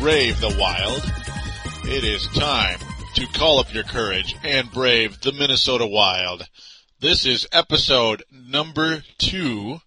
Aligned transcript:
brave 0.00 0.40
the 0.40 0.56
wild. 0.60 1.02
It 1.84 2.04
is 2.04 2.26
time 2.28 2.78
to 3.14 3.26
call 3.26 3.58
up 3.58 3.74
your 3.74 3.82
courage 3.82 4.36
and 4.44 4.70
brave 4.70 5.20
the 5.20 5.32
Minnesota 5.32 5.86
Wild. 5.86 6.46
This 7.00 7.26
is 7.26 7.48
episode 7.50 8.22
number 8.30 9.02
two. 9.18 9.80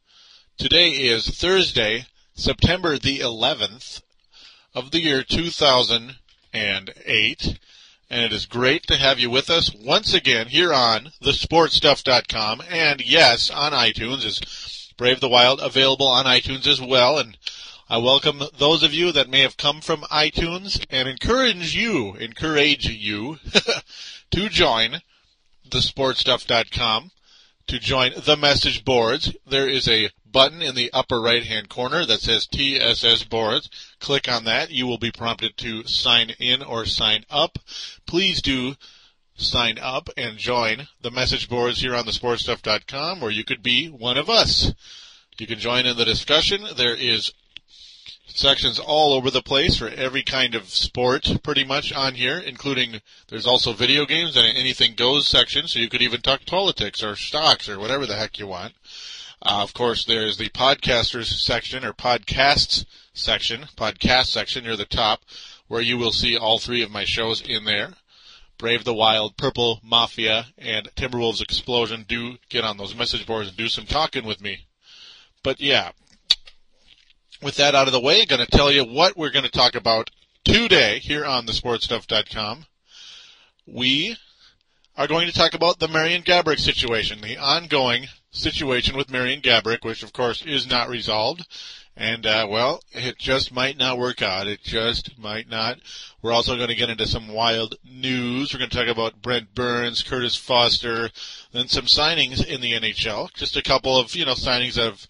Today 0.57 0.89
is 0.89 1.27
Thursday, 1.27 2.07
September 2.33 2.97
the 2.97 3.19
11th 3.19 4.02
of 4.75 4.91
the 4.91 4.99
year 4.99 5.23
2008. 5.23 7.59
And 8.09 8.25
it 8.25 8.33
is 8.33 8.45
great 8.45 8.85
to 8.88 8.97
have 8.97 9.17
you 9.17 9.30
with 9.30 9.49
us 9.49 9.73
once 9.73 10.13
again 10.13 10.47
here 10.47 10.73
on 10.73 11.11
thesportstuff.com 11.23 12.61
and 12.69 12.99
yes, 12.99 13.49
on 13.49 13.71
iTunes 13.71 14.25
is 14.25 14.91
Brave 14.97 15.21
the 15.21 15.30
Wild 15.30 15.61
available 15.61 16.07
on 16.07 16.25
iTunes 16.25 16.67
as 16.67 16.81
well. 16.81 17.17
And 17.17 17.38
I 17.91 17.98
welcome 17.98 18.41
those 18.58 18.84
of 18.84 18.94
you 18.94 19.12
that 19.12 19.30
may 19.30 19.41
have 19.41 19.58
come 19.58 19.81
from 19.81 20.03
iTunes 20.03 20.81
and 20.89 21.09
encourage 21.09 21.75
you, 21.75 22.16
encourage 22.16 22.88
you 22.88 23.39
to 24.31 24.48
join 24.48 25.02
thesportstuff.com 25.67 27.11
to 27.67 27.80
join 27.80 28.14
the 28.16 28.38
message 28.38 28.86
boards. 28.86 29.36
There 29.45 29.67
is 29.67 29.89
a 29.89 30.09
button 30.25 30.61
in 30.61 30.73
the 30.73 30.89
upper 30.94 31.20
right 31.20 31.44
hand 31.44 31.67
corner 31.67 32.06
that 32.06 32.22
says 32.22 32.48
TSS 32.48 33.25
boards. 33.25 33.70
Click 34.00 34.31
on 34.31 34.45
that. 34.45 34.72
You 34.72 34.88
will 34.88 34.98
be 34.98 35.11
prompted 35.11 35.58
to 35.58 35.86
sign 35.86 36.30
in 36.39 36.64
or 36.64 36.86
sign 36.86 37.26
up. 37.30 37.59
Please 38.05 38.42
do 38.42 38.76
sign 39.36 39.78
up 39.78 40.09
and 40.16 40.38
join 40.38 40.88
the 41.02 41.11
message 41.11 41.50
boards 41.50 41.81
here 41.81 41.98
on 41.98 42.05
thesportstuff.com 42.05 43.22
or 43.22 43.31
you 43.31 43.44
could 43.44 43.61
be 43.61 43.89
one 43.89 44.16
of 44.16 44.30
us. 44.30 44.73
You 45.38 45.45
can 45.45 45.59
join 45.59 45.86
in 45.86 45.98
the 45.98 46.05
discussion. 46.05 46.66
There 46.78 46.95
is 46.95 47.33
sections 48.37 48.79
all 48.79 49.13
over 49.13 49.29
the 49.29 49.41
place 49.41 49.77
for 49.77 49.89
every 49.89 50.23
kind 50.23 50.55
of 50.55 50.69
sport 50.69 51.39
pretty 51.43 51.63
much 51.63 51.93
on 51.93 52.15
here, 52.15 52.37
including 52.37 53.01
there's 53.27 53.45
also 53.45 53.73
video 53.73 54.05
games 54.05 54.35
and 54.35 54.45
anything 54.45 54.95
goes 54.95 55.27
section, 55.27 55.67
so 55.67 55.79
you 55.79 55.89
could 55.89 56.01
even 56.01 56.21
talk 56.21 56.45
politics 56.45 57.03
or 57.03 57.15
stocks 57.15 57.67
or 57.69 57.79
whatever 57.79 58.05
the 58.05 58.15
heck 58.15 58.39
you 58.39 58.47
want. 58.47 58.73
Uh, 59.43 59.61
of 59.63 59.73
course, 59.73 60.05
there's 60.05 60.37
the 60.37 60.49
podcasters 60.49 61.25
section 61.25 61.83
or 61.83 61.93
podcasts 61.93 62.85
section, 63.13 63.65
podcast 63.75 64.27
section 64.27 64.63
near 64.63 64.75
the 64.75 64.85
top, 64.85 65.21
where 65.67 65.81
you 65.81 65.97
will 65.97 66.11
see 66.11 66.37
all 66.37 66.59
three 66.59 66.83
of 66.83 66.91
my 66.91 67.05
shows 67.05 67.41
in 67.41 67.65
there. 67.65 67.93
Brave 68.57 68.83
the 68.83 68.93
Wild, 68.93 69.37
Purple 69.37 69.79
Mafia, 69.83 70.47
and 70.57 70.93
Timberwolves 70.95 71.41
Explosion 71.41 72.05
do 72.07 72.37
get 72.49 72.63
on 72.63 72.77
those 72.77 72.95
message 72.95 73.25
boards 73.25 73.49
and 73.49 73.57
do 73.57 73.67
some 73.67 73.87
talking 73.87 74.23
with 74.23 74.39
me. 74.39 74.67
But 75.41 75.59
yeah, 75.59 75.91
with 77.42 77.56
that 77.56 77.75
out 77.75 77.88
of 77.88 77.94
the 77.94 78.00
way, 78.00 78.22
I'm 78.22 78.28
going 78.28 78.45
to 78.45 78.58
tell 78.58 78.72
you 78.72 78.84
what 78.84 79.17
we're 79.17 79.31
going 79.31 79.45
to 79.45 79.52
talk 79.52 79.75
about 79.75 80.09
today 80.44 81.00
here 81.00 81.25
on 81.25 81.45
thesportstuff.com. 81.45 82.66
We 83.66 84.17
are 84.98 85.08
going 85.08 85.27
to 85.27 85.33
talk 85.33 85.54
about 85.54 85.80
the 85.80 85.88
Marian 85.88 86.23
Gaborik 86.23 86.60
situation, 86.60 87.21
the 87.21 87.38
ongoing 87.38 88.08
situation 88.32 88.95
with 88.95 89.11
Marian 89.11 89.42
Gaborik, 89.42 89.83
which 89.83 90.04
of 90.04 90.14
course 90.14 90.43
is 90.45 90.70
not 90.70 90.89
resolved. 90.89 91.48
And, 91.95 92.26
uh, 92.26 92.48
well, 92.49 92.82
it 92.93 93.20
just 93.20 93.54
might 93.54 93.77
not 93.77 93.98
work 93.98 94.21
out. 94.21 94.48
It 94.48 94.64
just 94.64 95.20
might 95.20 95.49
not. 95.49 95.80
We're 96.21 96.32
also 96.32 96.55
going 96.55 96.70
to 96.70 96.76
get 96.76 96.89
into 96.89 97.05
some 97.05 97.27
wild 97.27 97.76
news. 97.83 98.54
We're 98.54 98.60
going 98.60 98.70
to 98.70 98.77
talk 98.77 98.88
about 98.88 99.21
Brent 99.21 99.54
Burns, 99.54 100.02
Kurtis 100.02 100.39
Foster, 100.39 101.10
then 101.52 101.67
some 101.67 101.86
signings 101.86 102.45
in 102.45 102.61
the 102.61 102.71
NHL. 102.71 103.33
Just 103.33 103.58
a 103.58 103.61
couple 103.61 103.98
of, 103.98 104.15
you 104.15 104.26
know, 104.26 104.33
signings 104.33 104.76
that 104.76 104.86
have 104.86 105.05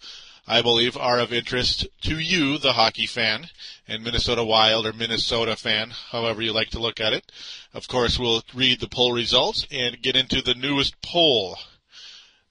I 0.46 0.60
believe, 0.60 0.96
are 0.96 1.20
of 1.20 1.32
interest 1.32 1.86
to 2.02 2.18
you, 2.18 2.58
the 2.58 2.72
hockey 2.72 3.06
fan, 3.06 3.48
and 3.86 4.02
Minnesota 4.02 4.42
Wild 4.42 4.86
or 4.86 4.92
Minnesota 4.92 5.54
fan, 5.54 5.90
however 6.10 6.42
you 6.42 6.52
like 6.52 6.70
to 6.70 6.80
look 6.80 7.00
at 7.00 7.12
it. 7.12 7.30
Of 7.72 7.86
course, 7.86 8.18
we'll 8.18 8.42
read 8.52 8.80
the 8.80 8.88
poll 8.88 9.12
results 9.12 9.66
and 9.70 10.02
get 10.02 10.16
into 10.16 10.42
the 10.42 10.54
newest 10.54 11.00
poll. 11.00 11.58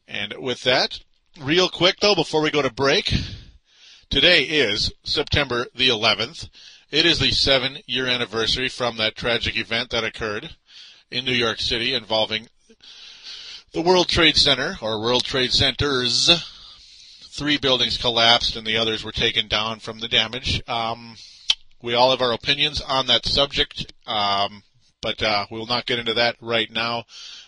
And 0.07 0.34
with 0.40 0.62
that, 0.62 1.00
real 1.40 1.68
quick 1.68 1.97
though, 2.00 2.16
before 2.16 2.41
we 2.41 2.50
go 2.50 2.62
to 2.62 2.72
break, 2.72 3.13
today 4.09 4.44
is 4.44 4.94
September 5.03 5.68
the 5.75 5.90
11th. 5.90 6.50
It 6.91 7.06
is 7.06 7.19
the 7.19 7.31
seven 7.31 7.79
year 7.88 8.08
anniversary 8.08 8.69
from 8.69 8.97
that 8.97 9.16
tragic 9.16 9.58
event 9.58 9.90
that 9.90 10.03
occurred 10.03 10.56
in 11.09 11.25
New 11.25 11.34
York 11.34 11.59
City 11.59 11.94
involving 11.94 12.47
the 13.73 13.81
World 13.81 14.08
Trade 14.08 14.38
Center 14.38 14.78
or 14.81 15.02
World 15.02 15.23
Trade 15.23 15.52
Centers 15.52 16.29
three 17.31 17.57
buildings 17.57 17.97
collapsed 17.97 18.55
and 18.55 18.67
the 18.67 18.77
others 18.77 19.03
were 19.03 19.11
taken 19.11 19.47
down 19.47 19.79
from 19.79 19.99
the 19.99 20.07
damage. 20.07 20.61
Um, 20.67 21.15
we 21.81 21.95
all 21.95 22.11
have 22.11 22.21
our 22.21 22.33
opinions 22.33 22.81
on 22.81 23.07
that 23.07 23.25
subject, 23.25 23.93
um, 24.05 24.63
but 25.01 25.23
uh, 25.23 25.45
we 25.49 25.57
will 25.57 25.65
not 25.65 25.85
get 25.85 25.97
into 25.97 26.13
that 26.13 26.35
right 26.41 26.69
now 26.69 27.05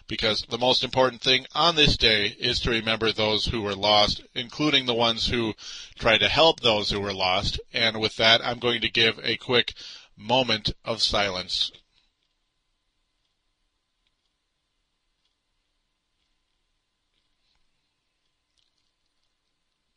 because 0.07 0.45
the 0.49 0.57
most 0.57 0.83
important 0.83 1.21
thing 1.21 1.45
on 1.53 1.75
this 1.75 1.97
day 1.97 2.27
is 2.39 2.59
to 2.61 2.71
remember 2.71 3.11
those 3.11 3.45
who 3.45 3.61
were 3.61 3.75
lost, 3.75 4.23
including 4.33 4.85
the 4.85 4.93
ones 4.93 5.27
who 5.27 5.53
tried 5.99 6.19
to 6.19 6.29
help 6.29 6.61
those 6.61 6.89
who 6.89 6.99
were 6.99 7.13
lost. 7.13 7.59
And 7.73 7.99
with 7.99 8.15
that, 8.15 8.43
I'm 8.43 8.59
going 8.59 8.81
to 8.81 8.89
give 8.89 9.19
a 9.21 9.37
quick 9.37 9.73
moment 10.17 10.71
of 10.85 11.01
silence. 11.01 11.71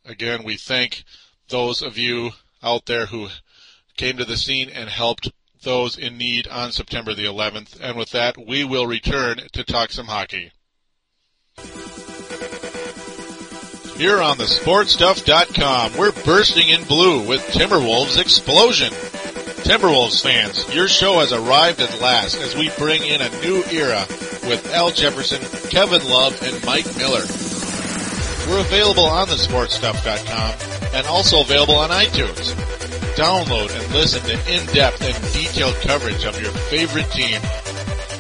Again, 0.07 0.45
we 0.45 0.57
thank 0.57 1.05
those 1.49 1.83
of 1.83 1.99
you 1.99 2.31
out 2.63 2.87
there 2.87 3.07
who 3.07 3.29
came 3.97 4.17
to 4.19 4.25
the 4.25 4.37
scene 4.37 4.69
and 4.69 4.89
helped 4.89 5.31
those 5.63 5.99
in 5.99 6.17
need 6.17 6.47
on 6.49 6.71
September 6.73 7.15
the 7.15 7.25
11th. 7.25 7.79
And 7.81 7.97
with 7.97 8.11
that, 8.11 8.37
we 8.39 8.65
will 8.65 8.87
return 8.87 9.41
to 9.53 9.65
talk 9.65 9.91
some 9.91 10.07
hockey. 10.07 10.53
Here 13.97 14.21
on 14.21 14.37
the 14.37 14.45
sportstuff.com, 14.45 15.97
we're 15.97 16.13
bursting 16.25 16.69
in 16.69 16.85
blue 16.85 17.27
with 17.27 17.41
Timberwolves 17.47 18.21
Explosion. 18.21 18.93
Timberwolves 19.65 20.23
fans, 20.23 20.73
your 20.75 20.87
show 20.87 21.19
has 21.19 21.33
arrived 21.33 21.81
at 21.81 22.01
last 22.01 22.37
as 22.41 22.55
we 22.55 22.71
bring 22.79 23.03
in 23.03 23.21
a 23.23 23.41
new 23.41 23.65
era 23.65 24.05
with 24.47 24.71
Al 24.73 24.91
Jefferson, 24.91 25.43
Kevin 25.71 26.05
Love, 26.09 26.41
and 26.43 26.65
Mike 26.65 26.87
Miller. 26.97 27.25
We're 28.49 28.61
available 28.61 29.05
on 29.05 29.27
thesportstuff.com 29.27 30.95
and 30.95 31.07
also 31.09 31.41
available 31.41 31.75
on 31.75 31.91
iTunes. 31.91 32.55
Download 33.17 33.75
and 33.75 33.95
listen 33.95 34.23
to 34.23 34.35
in-depth 34.53 35.03
and 35.03 35.33
detailed 35.33 35.75
coverage 35.77 36.25
of 36.25 36.41
your 36.41 36.53
favorite 36.53 37.11
team. 37.11 37.41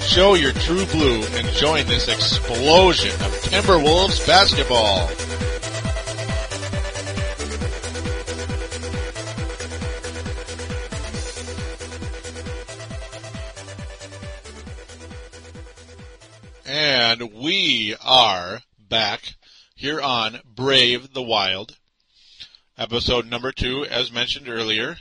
Show 0.00 0.34
your 0.34 0.52
true 0.52 0.84
blue 0.86 1.22
and 1.22 1.46
join 1.48 1.86
this 1.86 2.08
explosion 2.08 3.12
of 3.12 3.32
Timberwolves 3.42 4.26
basketball. 4.26 5.08
And 16.66 17.32
we 17.32 17.94
are 18.04 18.62
back 18.88 19.36
here 19.76 20.00
on 20.00 20.40
Brave 20.42 21.12
the 21.12 21.22
Wild, 21.22 21.76
episode 22.78 23.26
number 23.26 23.52
two, 23.52 23.84
as 23.84 24.10
mentioned 24.10 24.48
earlier. 24.48 24.96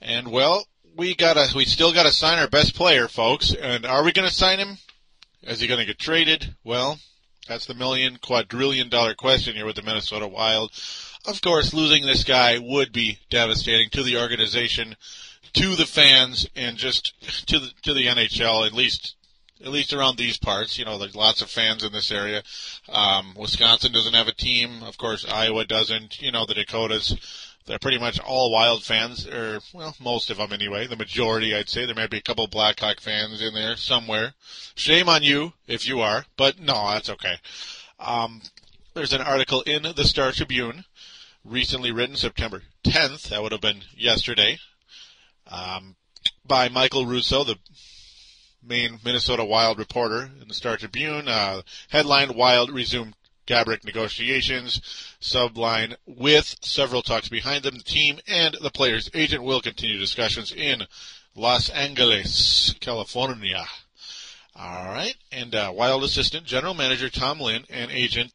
And 0.00 0.28
well, 0.30 0.64
we 0.96 1.16
gotta, 1.16 1.52
we 1.56 1.64
still 1.64 1.92
gotta 1.92 2.12
sign 2.12 2.38
our 2.38 2.48
best 2.48 2.74
player, 2.74 3.08
folks. 3.08 3.52
And 3.52 3.84
are 3.84 4.04
we 4.04 4.12
gonna 4.12 4.30
sign 4.30 4.60
him? 4.60 4.78
Is 5.42 5.58
he 5.58 5.66
gonna 5.66 5.84
get 5.84 5.98
traded? 5.98 6.54
Well, 6.62 7.00
that's 7.48 7.66
the 7.66 7.74
million 7.74 8.18
quadrillion 8.22 8.88
dollar 8.88 9.14
question 9.14 9.56
here 9.56 9.66
with 9.66 9.76
the 9.76 9.82
Minnesota 9.82 10.28
Wild. 10.28 10.70
Of 11.26 11.42
course, 11.42 11.74
losing 11.74 12.06
this 12.06 12.22
guy 12.22 12.58
would 12.58 12.92
be 12.92 13.18
devastating 13.28 13.90
to 13.90 14.04
the 14.04 14.18
organization, 14.18 14.94
to 15.54 15.74
the 15.74 15.86
fans, 15.86 16.48
and 16.54 16.76
just 16.76 17.20
to 17.48 17.58
the 17.58 17.72
to 17.82 17.92
the 17.92 18.06
NHL. 18.06 18.64
At 18.64 18.72
least 18.72 19.16
at 19.62 19.70
least 19.70 19.92
around 19.92 20.16
these 20.16 20.38
parts. 20.38 20.78
You 20.78 20.84
know, 20.84 20.98
there's 20.98 21.14
lots 21.14 21.42
of 21.42 21.50
fans 21.50 21.84
in 21.84 21.92
this 21.92 22.10
area. 22.10 22.42
Um, 22.88 23.34
Wisconsin 23.36 23.92
doesn't 23.92 24.14
have 24.14 24.28
a 24.28 24.34
team. 24.34 24.82
Of 24.82 24.98
course, 24.98 25.26
Iowa 25.28 25.64
doesn't. 25.64 26.20
You 26.20 26.32
know, 26.32 26.46
the 26.46 26.54
Dakotas. 26.54 27.16
They're 27.64 27.78
pretty 27.78 27.98
much 27.98 28.18
all 28.18 28.50
Wild 28.50 28.82
fans, 28.82 29.26
or 29.26 29.60
well, 29.72 29.94
most 30.00 30.30
of 30.30 30.38
them 30.38 30.52
anyway. 30.52 30.88
The 30.88 30.96
majority, 30.96 31.54
I'd 31.54 31.68
say. 31.68 31.86
There 31.86 31.94
might 31.94 32.10
be 32.10 32.18
a 32.18 32.22
couple 32.22 32.46
Blackhawk 32.48 33.00
fans 33.00 33.40
in 33.40 33.54
there 33.54 33.76
somewhere. 33.76 34.34
Shame 34.74 35.08
on 35.08 35.22
you 35.22 35.52
if 35.68 35.86
you 35.86 36.00
are, 36.00 36.24
but 36.36 36.58
no, 36.58 36.90
that's 36.90 37.08
okay. 37.10 37.36
Um, 38.00 38.42
there's 38.94 39.12
an 39.12 39.20
article 39.20 39.62
in 39.62 39.82
the 39.94 40.04
Star 40.04 40.32
Tribune, 40.32 40.84
recently 41.44 41.92
written 41.92 42.16
September 42.16 42.62
10th. 42.84 43.28
That 43.28 43.42
would 43.42 43.52
have 43.52 43.60
been 43.60 43.82
yesterday. 43.96 44.58
Um, 45.46 45.94
by 46.44 46.68
Michael 46.68 47.06
Russo, 47.06 47.44
the 47.44 47.56
main 48.62 48.98
Minnesota 49.04 49.44
Wild 49.44 49.78
reporter 49.78 50.30
in 50.40 50.48
the 50.48 50.54
Star 50.54 50.76
Tribune. 50.76 51.28
Uh, 51.28 51.62
headline: 51.88 52.34
Wild 52.34 52.70
resume 52.70 53.14
Gaborik 53.46 53.84
negotiations 53.84 54.80
subline 55.20 55.96
with 56.06 56.56
several 56.62 57.02
talks 57.02 57.28
behind 57.28 57.64
them. 57.64 57.76
The 57.76 57.84
team 57.84 58.20
and 58.28 58.56
the 58.60 58.70
player's 58.70 59.10
agent 59.14 59.42
will 59.42 59.60
continue 59.60 59.98
discussions 59.98 60.52
in 60.52 60.84
Los 61.34 61.68
Angeles, 61.70 62.74
California. 62.80 63.64
All 64.54 64.86
right, 64.86 65.16
and 65.30 65.54
uh, 65.54 65.72
Wild 65.74 66.04
assistant 66.04 66.44
general 66.44 66.74
manager 66.74 67.08
Tom 67.08 67.40
Lynn 67.40 67.64
and 67.70 67.90
agent 67.90 68.32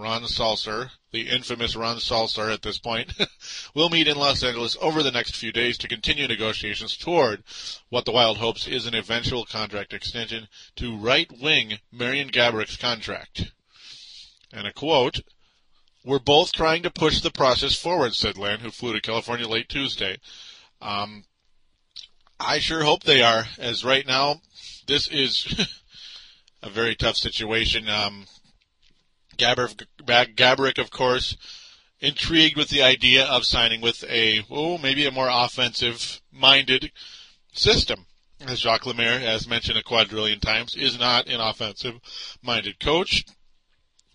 Ron 0.00 0.22
Salcer, 0.22 0.90
the 1.12 1.28
infamous 1.28 1.76
Ron 1.76 1.98
Salcer 1.98 2.52
at 2.52 2.62
this 2.62 2.78
point, 2.78 3.12
will 3.74 3.90
meet 3.90 4.08
in 4.08 4.16
Los 4.16 4.42
Angeles 4.42 4.76
over 4.80 5.02
the 5.02 5.10
next 5.10 5.36
few 5.36 5.52
days 5.52 5.76
to 5.78 5.88
continue 5.88 6.26
negotiations 6.26 6.96
toward 6.96 7.44
what 7.90 8.06
the 8.06 8.12
Wild 8.12 8.38
hopes 8.38 8.66
is 8.66 8.86
an 8.86 8.94
eventual 8.94 9.44
contract 9.44 9.92
extension 9.92 10.48
to 10.76 10.96
right 10.96 11.30
wing 11.40 11.78
Marian 11.92 12.30
Gaborik's 12.30 12.76
contract. 12.76 13.52
And 14.52 14.66
a 14.66 14.72
quote, 14.72 15.20
We're 16.04 16.18
both 16.18 16.52
trying 16.52 16.82
to 16.84 16.90
push 16.90 17.20
the 17.20 17.30
process 17.30 17.76
forward, 17.76 18.14
said 18.14 18.38
Lynn, 18.38 18.60
who 18.60 18.70
flew 18.70 18.94
to 18.94 19.00
California 19.00 19.46
late 19.46 19.68
Tuesday. 19.68 20.18
Um, 20.80 21.24
I 22.40 22.58
sure 22.58 22.84
hope 22.84 23.02
they 23.02 23.20
are, 23.20 23.44
as 23.58 23.84
right 23.84 24.06
now, 24.06 24.40
this 24.86 25.08
is 25.08 25.68
a 26.62 26.70
very 26.70 26.96
tough 26.96 27.16
situation. 27.16 27.88
Um, 27.88 28.26
Gaborik, 29.40 30.78
of 30.78 30.90
course, 30.90 31.36
intrigued 32.00 32.56
with 32.56 32.68
the 32.68 32.82
idea 32.82 33.24
of 33.26 33.44
signing 33.44 33.80
with 33.80 34.04
a, 34.04 34.44
oh, 34.50 34.78
maybe 34.78 35.06
a 35.06 35.10
more 35.10 35.28
offensive-minded 35.30 36.92
system. 37.52 38.06
As 38.40 38.60
Jacques 38.60 38.86
Lemaire, 38.86 39.20
as 39.20 39.46
mentioned 39.46 39.76
a 39.76 39.82
quadrillion 39.82 40.40
times, 40.40 40.74
is 40.74 40.98
not 40.98 41.28
an 41.28 41.40
offensive-minded 41.40 42.80
coach. 42.80 43.24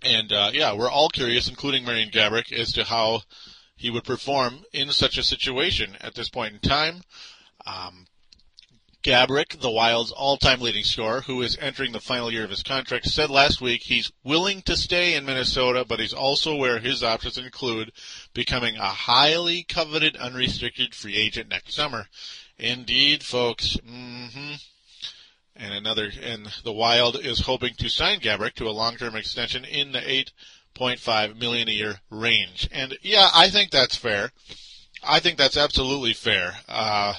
And 0.02 0.32
uh, 0.32 0.52
yeah, 0.54 0.74
we're 0.74 0.90
all 0.90 1.10
curious, 1.10 1.48
including 1.48 1.86
Marian 1.86 2.10
Gaborik, 2.10 2.52
as 2.52 2.72
to 2.74 2.84
how 2.84 3.22
he 3.76 3.90
would 3.90 4.04
perform 4.04 4.64
in 4.74 4.92
such 4.92 5.18
a 5.18 5.24
situation 5.24 5.98
at 6.02 6.16
this 6.16 6.30
point 6.30 6.54
in 6.54 6.60
time. 6.60 7.02
Um, 7.68 8.08
Gaborik, 9.06 9.60
the 9.60 9.70
Wild's 9.70 10.12
all-time 10.12 10.62
leading 10.62 10.84
scorer, 10.84 11.22
who 11.22 11.42
is 11.44 11.58
entering 11.62 11.92
the 11.92 12.00
final 12.00 12.32
year 12.32 12.44
of 12.44 12.50
his 12.50 12.64
contract, 12.64 13.06
said 13.06 13.30
last 13.30 13.62
week 13.62 13.84
he's 13.84 14.12
willing 14.24 14.64
to 14.64 14.76
stay 14.76 15.14
in 15.14 15.26
Minnesota, 15.26 15.86
but 15.88 16.00
he's 16.00 16.12
also 16.12 16.54
aware 16.54 16.80
his 16.80 17.04
options 17.04 17.38
include 17.38 17.92
becoming 18.34 18.78
a 18.78 18.88
highly 18.88 19.64
coveted 19.64 20.18
unrestricted 20.18 20.96
free 20.96 21.16
agent 21.16 21.50
next 21.50 21.76
summer. 21.76 22.08
Indeed, 22.58 23.22
folks. 23.22 23.78
Mm-hmm 23.78 24.56
and 25.56 25.74
another 25.74 26.12
and 26.22 26.48
the 26.64 26.74
Wild 26.74 27.18
is 27.24 27.42
hoping 27.42 27.74
to 27.76 27.90
sign 27.90 28.20
Gaborik 28.20 28.56
to 28.56 28.68
a 28.68 28.72
long-term 28.72 29.16
extension 29.16 29.64
in 29.64 29.92
the 29.94 30.00
8.5 30.76 31.40
million 31.40 31.70
a 31.70 31.72
year 31.72 32.00
range. 32.10 32.68
And 32.72 32.98
yeah, 33.02 33.30
I 33.34 33.50
think 33.50 33.72
that's 33.72 33.96
fair. 33.96 34.32
I 35.04 35.20
think 35.20 35.38
that's 35.38 35.58
absolutely 35.58 36.14
fair. 36.14 36.58
Uh, 36.68 37.14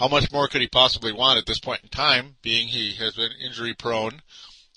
how 0.00 0.08
much 0.08 0.32
more 0.32 0.48
could 0.48 0.62
he 0.62 0.66
possibly 0.66 1.12
want 1.12 1.38
at 1.38 1.44
this 1.44 1.60
point 1.60 1.82
in 1.82 1.90
time, 1.90 2.36
being 2.40 2.68
he 2.68 2.94
has 2.94 3.16
been 3.16 3.32
injury 3.38 3.74
prone? 3.74 4.22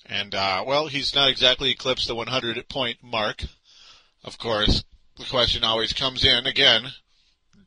And, 0.06 0.36
uh, 0.36 0.66
well, 0.68 0.88
he's 0.88 1.16
not 1.16 1.30
exactly 1.30 1.72
eclipsed 1.72 2.08
the 2.08 2.14
100 2.14 2.68
point 2.68 2.98
mark. 3.02 3.46
Of 4.26 4.38
course, 4.38 4.84
the 5.18 5.24
question 5.24 5.64
always 5.64 5.94
comes 5.94 6.26
in 6.26 6.46
again, 6.46 6.92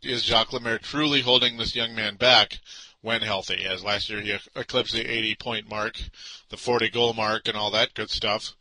is 0.03 0.23
Jacques 0.23 0.53
Lemaire 0.53 0.79
truly 0.79 1.23
holding 1.23 1.57
this 1.57 1.75
young 1.75 1.95
man 1.95 2.17
back? 2.17 2.59
when 3.03 3.23
healthy, 3.23 3.65
as 3.65 3.85
last 3.85 4.11
year 4.11 4.21
he 4.21 4.37
eclipsed 4.57 4.93
the 4.93 5.09
80 5.09 5.37
point 5.37 5.71
mark, 5.71 5.97
the 6.49 6.57
40 6.57 6.91
goal 6.91 7.13
mark, 7.13 7.47
and 7.47 7.57
all 7.57 7.71
that 7.71 7.95
good 7.95 8.11
stuff. 8.11 8.55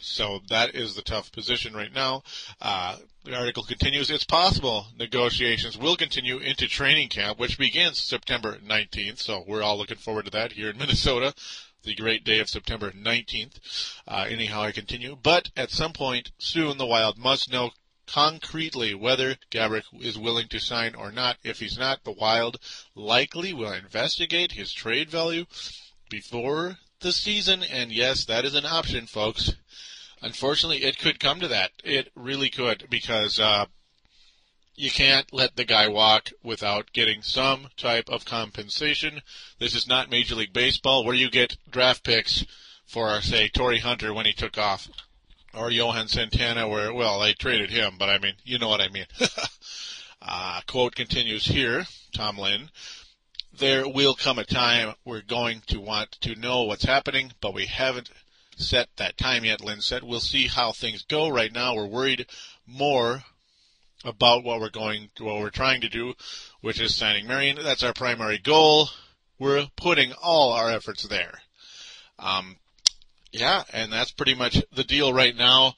So 0.00 0.40
that 0.48 0.74
is 0.74 0.94
the 0.94 1.02
tough 1.02 1.30
position 1.32 1.74
right 1.74 1.92
now. 1.92 2.22
Uh, 2.62 2.96
the 3.24 3.36
article 3.36 3.62
continues, 3.62 4.10
it's 4.10 4.24
possible 4.24 4.86
negotiations 4.96 5.76
will 5.76 5.96
continue 5.96 6.38
into 6.38 6.66
training 6.66 7.08
camp, 7.08 7.38
which 7.38 7.58
begins 7.58 8.02
September 8.02 8.58
19th. 8.58 9.18
So 9.18 9.44
we're 9.46 9.62
all 9.62 9.76
looking 9.76 9.98
forward 9.98 10.26
to 10.26 10.30
that 10.32 10.52
here 10.52 10.70
in 10.70 10.78
Minnesota. 10.78 11.34
The 11.82 11.94
great 11.94 12.24
day 12.24 12.40
of 12.40 12.48
September 12.48 12.90
19th. 12.90 13.94
Uh, 14.06 14.26
anyhow, 14.28 14.62
I 14.62 14.72
continue. 14.72 15.16
But 15.20 15.50
at 15.56 15.70
some 15.70 15.92
point 15.92 16.32
soon, 16.38 16.78
the 16.78 16.86
Wild 16.86 17.18
must 17.18 17.52
know 17.52 17.70
concretely 18.06 18.94
whether 18.94 19.36
Gaborik 19.50 19.84
is 20.00 20.18
willing 20.18 20.48
to 20.48 20.58
sign 20.58 20.94
or 20.94 21.12
not. 21.12 21.36
If 21.44 21.60
he's 21.60 21.78
not, 21.78 22.04
the 22.04 22.12
Wild 22.12 22.58
likely 22.94 23.52
will 23.52 23.72
investigate 23.72 24.52
his 24.52 24.72
trade 24.72 25.10
value 25.10 25.44
before 26.10 26.78
the 27.00 27.12
season. 27.12 27.62
And 27.62 27.92
yes, 27.92 28.24
that 28.24 28.44
is 28.44 28.54
an 28.54 28.66
option, 28.66 29.06
folks. 29.06 29.54
Unfortunately, 30.22 30.84
it 30.84 30.98
could 30.98 31.20
come 31.20 31.40
to 31.40 31.48
that. 31.48 31.72
It 31.84 32.10
really 32.14 32.50
could 32.50 32.86
because 32.90 33.38
uh, 33.38 33.66
you 34.74 34.90
can't 34.90 35.32
let 35.32 35.56
the 35.56 35.64
guy 35.64 35.88
walk 35.88 36.30
without 36.42 36.92
getting 36.92 37.22
some 37.22 37.68
type 37.76 38.08
of 38.08 38.24
compensation. 38.24 39.20
This 39.58 39.74
is 39.74 39.86
not 39.86 40.10
Major 40.10 40.34
League 40.34 40.52
Baseball 40.52 41.04
where 41.04 41.14
you 41.14 41.30
get 41.30 41.56
draft 41.70 42.04
picks 42.04 42.44
for, 42.86 43.20
say, 43.20 43.48
Torii 43.48 43.80
Hunter 43.80 44.12
when 44.14 44.26
he 44.26 44.32
took 44.32 44.58
off 44.58 44.88
or 45.54 45.70
Johan 45.70 46.08
Santana, 46.08 46.68
where 46.68 46.92
well 46.92 47.20
they 47.20 47.32
traded 47.32 47.70
him, 47.70 47.96
but 47.98 48.08
I 48.08 48.18
mean 48.18 48.34
you 48.44 48.58
know 48.58 48.68
what 48.68 48.80
I 48.80 48.88
mean. 48.88 49.06
uh, 50.22 50.60
quote 50.66 50.94
continues 50.94 51.46
here, 51.46 51.86
Tom 52.12 52.38
Lynn. 52.38 52.70
There 53.52 53.88
will 53.88 54.14
come 54.14 54.38
a 54.38 54.44
time 54.44 54.94
we're 55.04 55.22
going 55.22 55.62
to 55.66 55.80
want 55.80 56.12
to 56.20 56.36
know 56.36 56.62
what's 56.62 56.84
happening, 56.84 57.32
but 57.40 57.54
we 57.54 57.66
haven't 57.66 58.10
set 58.58 58.88
that 58.96 59.16
time 59.16 59.44
yet. 59.44 59.60
Lynn 59.60 59.80
said 59.80 60.02
we'll 60.02 60.20
see 60.20 60.46
how 60.46 60.72
things 60.72 61.02
go. 61.02 61.28
Right 61.28 61.52
now, 61.52 61.74
we're 61.74 61.86
worried 61.86 62.26
more 62.66 63.22
about 64.04 64.44
what 64.44 64.60
we're 64.60 64.70
going, 64.70 65.10
to 65.16 65.24
what 65.24 65.40
we're 65.40 65.50
trying 65.50 65.80
to 65.80 65.88
do, 65.88 66.14
which 66.60 66.80
is 66.80 66.94
signing 66.94 67.26
Marian. 67.26 67.58
That's 67.62 67.82
our 67.82 67.92
primary 67.92 68.38
goal. 68.38 68.88
We're 69.38 69.68
putting 69.76 70.12
all 70.22 70.52
our 70.52 70.70
efforts 70.70 71.04
there. 71.04 71.40
Um, 72.18 72.56
yeah, 73.32 73.64
and 73.72 73.92
that's 73.92 74.10
pretty 74.10 74.34
much 74.34 74.62
the 74.72 74.84
deal 74.84 75.12
right 75.12 75.36
now. 75.36 75.74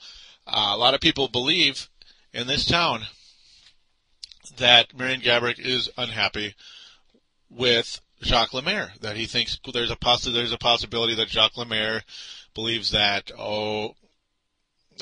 Uh, 0.47 0.73
a 0.73 0.77
lot 0.77 0.95
of 0.95 1.01
people 1.01 1.29
believe 1.29 1.89
in 2.33 2.47
this 2.47 2.65
town 2.65 3.03
that 4.57 4.97
Marian 4.97 5.21
Gaborik 5.21 5.59
is 5.59 5.91
unhappy 5.97 6.55
with 7.49 8.01
Jacques 8.23 8.55
Lemaire. 8.55 8.93
That 9.01 9.17
he 9.17 9.27
thinks 9.27 9.59
there's 9.73 9.91
a 9.91 9.97
possi- 9.97 10.33
there's 10.33 10.53
a 10.53 10.59
possibility 10.59 11.15
that 11.17 11.29
Jacques 11.29 11.57
Lemaire 11.57 12.03
believes 12.55 12.91
that 12.91 13.31
oh, 13.39 13.95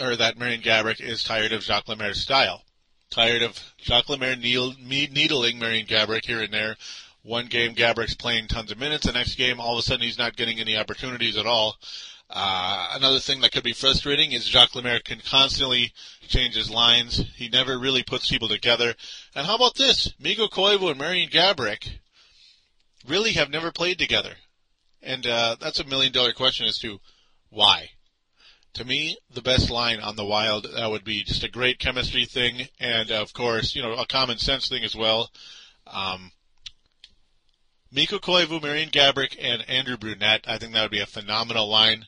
or 0.01 0.17
that 0.17 0.39
Marian 0.39 0.63
Gaborik 0.63 1.01
is 1.01 1.23
tired 1.23 1.53
of 1.53 1.63
Jacques 1.63 1.89
Lemaire's 1.89 2.21
style, 2.21 2.63
tired 3.11 3.43
of 3.43 3.59
Jacques 3.79 4.09
Lemaire 4.09 4.37
needling 4.37 5.59
Marian 5.59 5.87
Gaborik 5.87 6.25
here 6.25 6.43
and 6.43 6.53
there. 6.53 6.77
One 7.23 7.47
game 7.47 7.75
Gaborik's 7.75 8.15
playing 8.15 8.49
tons 8.49 8.71
of 8.71 8.79
minutes, 8.79 9.07
the 9.07 9.13
next 9.13 9.35
game 9.35 9.61
all 9.61 9.75
of 9.75 9.81
a 9.81 9.83
sudden 9.83 10.03
he's 10.03 10.19
not 10.19 10.37
getting 10.37 10.61
any 10.61 10.77
opportunities 10.77 11.37
at 11.37 11.47
all. 11.47 11.77
Uh, 12.31 12.91
another 12.93 13.19
thing 13.19 13.41
that 13.41 13.53
could 13.53 13.65
be 13.65 13.73
frustrating 13.73 14.33
is 14.33 14.45
Jacques 14.45 14.75
Lemaire 14.75 15.01
can 15.01 15.21
constantly 15.21 15.93
change 16.27 16.55
his 16.55 16.71
lines. 16.71 17.25
He 17.37 17.49
never 17.49 17.79
really 17.79 18.03
puts 18.03 18.29
people 18.29 18.49
together. 18.49 18.95
And 19.35 19.47
how 19.47 19.57
about 19.57 19.77
this? 19.77 20.13
Mikko 20.21 20.49
Koivu 20.49 20.91
and 20.91 20.99
Marian 20.99 21.31
Gaborik 21.31 22.01
really 23.07 23.33
have 23.33 23.51
never 23.51 23.73
played 23.73 23.99
together. 23.99 24.35
And 25.03 25.27
uh, 25.27 25.57
that's 25.59 25.81
a 25.81 25.85
million 25.85 26.13
dollar 26.13 26.33
question 26.33 26.67
as 26.67 26.79
to 26.81 27.01
why. 27.51 27.91
To 28.75 28.85
me, 28.85 29.17
the 29.31 29.43
best 29.43 29.71
line 29.71 30.01
on 30.01 30.17
the 30.17 30.25
Wild 30.25 30.67
that 30.75 30.91
would 30.91 31.05
be 31.05 31.25
just 31.25 31.43
a 31.43 31.51
great 31.51 31.79
chemistry 31.79 32.25
thing, 32.25 32.69
and 32.79 33.11
of 33.11 33.33
course, 33.33 33.75
you 33.75 33.83
know, 33.83 33.95
a 33.95 34.07
common 34.07 34.39
sense 34.39 34.69
thing 34.69 34.85
as 34.85 34.95
well. 34.95 35.31
Um, 35.87 36.33
Mikko 37.91 38.19
Koivu, 38.19 38.63
Marian 38.63 38.91
Gaborik, 38.91 39.37
and 39.41 39.69
Andrew 39.69 39.97
Brunette. 39.97 40.45
I 40.47 40.59
think 40.59 40.75
that 40.75 40.83
would 40.83 40.91
be 40.91 41.01
a 41.01 41.07
phenomenal 41.07 41.69
line. 41.69 42.07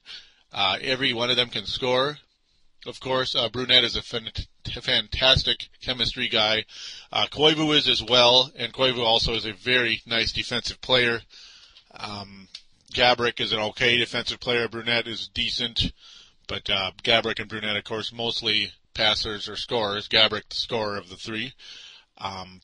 Uh, 0.52 0.76
every 0.82 1.12
one 1.12 1.30
of 1.30 1.36
them 1.36 1.48
can 1.48 1.64
score. 1.64 2.18
Of 2.86 3.00
course, 3.00 3.34
uh, 3.34 3.48
Brunette 3.48 3.84
is 3.84 3.96
a 3.96 4.02
fantastic 4.02 5.68
chemistry 5.82 6.28
guy. 6.28 6.64
Uh, 7.12 7.26
Koivu 7.30 7.74
is 7.74 7.88
as 7.88 8.02
well, 8.02 8.50
and 8.56 8.72
Koivu 8.72 9.00
also 9.00 9.34
is 9.34 9.44
a 9.44 9.52
very 9.52 10.02
nice 10.06 10.32
defensive 10.32 10.80
player. 10.80 11.20
Um, 11.92 12.48
Gaborik 12.92 13.40
is 13.40 13.52
an 13.52 13.60
okay 13.60 13.96
defensive 13.98 14.40
player. 14.40 14.68
Brunette 14.68 15.06
is 15.06 15.28
decent, 15.28 15.92
but 16.46 16.68
uh, 16.68 16.90
Gaborik 17.02 17.38
and 17.38 17.48
Brunette, 17.48 17.76
of 17.76 17.84
course, 17.84 18.12
mostly 18.12 18.72
passers 18.94 19.48
or 19.48 19.56
scorers. 19.56 20.08
Gaborik, 20.08 20.48
the 20.48 20.56
scorer 20.56 20.96
of 20.96 21.08
the 21.08 21.16
three. 21.16 21.52
Um, 22.18 22.60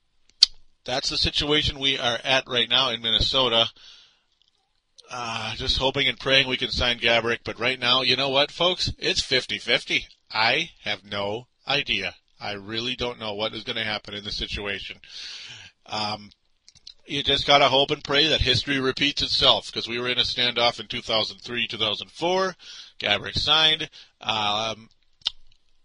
that's 0.84 1.10
the 1.10 1.16
situation 1.16 1.78
we 1.78 1.98
are 1.98 2.18
at 2.24 2.48
right 2.48 2.68
now 2.68 2.90
in 2.90 3.02
Minnesota. 3.02 3.66
Uh, 5.10 5.54
just 5.54 5.78
hoping 5.78 6.08
and 6.08 6.18
praying 6.18 6.48
we 6.48 6.56
can 6.56 6.70
sign 6.70 6.98
Gaborik, 6.98 7.40
but 7.44 7.60
right 7.60 7.78
now, 7.78 8.02
you 8.02 8.16
know 8.16 8.28
what, 8.28 8.50
folks? 8.50 8.92
It's 8.98 9.20
50-50. 9.20 10.02
I 10.32 10.70
have 10.82 11.04
no 11.04 11.46
idea. 11.66 12.14
I 12.40 12.52
really 12.52 12.96
don't 12.96 13.20
know 13.20 13.34
what 13.34 13.54
is 13.54 13.62
going 13.62 13.76
to 13.76 13.84
happen 13.84 14.14
in 14.14 14.24
this 14.24 14.36
situation. 14.36 14.98
Um, 15.86 16.30
you 17.06 17.22
just 17.22 17.46
gotta 17.46 17.68
hope 17.68 17.90
and 17.90 18.02
pray 18.02 18.28
that 18.28 18.40
history 18.40 18.80
repeats 18.80 19.22
itself 19.22 19.66
because 19.66 19.88
we 19.88 19.98
were 19.98 20.08
in 20.08 20.18
a 20.18 20.22
standoff 20.22 20.80
in 20.80 20.86
2003, 20.86 21.66
2004. 21.66 22.54
Gaborik 22.98 23.38
signed. 23.38 23.88
Um, 24.20 24.88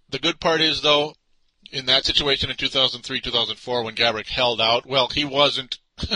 the 0.10 0.20
good 0.20 0.40
part 0.40 0.62
is 0.62 0.82
though, 0.82 1.14
in 1.72 1.86
that 1.86 2.06
situation 2.06 2.50
in 2.50 2.58
2003, 2.58 3.22
2004, 3.22 3.84
when 3.84 3.96
Gaborik 3.96 4.28
held 4.28 4.60
out, 4.60 4.86
well, 4.86 5.08
he 5.08 5.24
wasn't. 5.24 5.78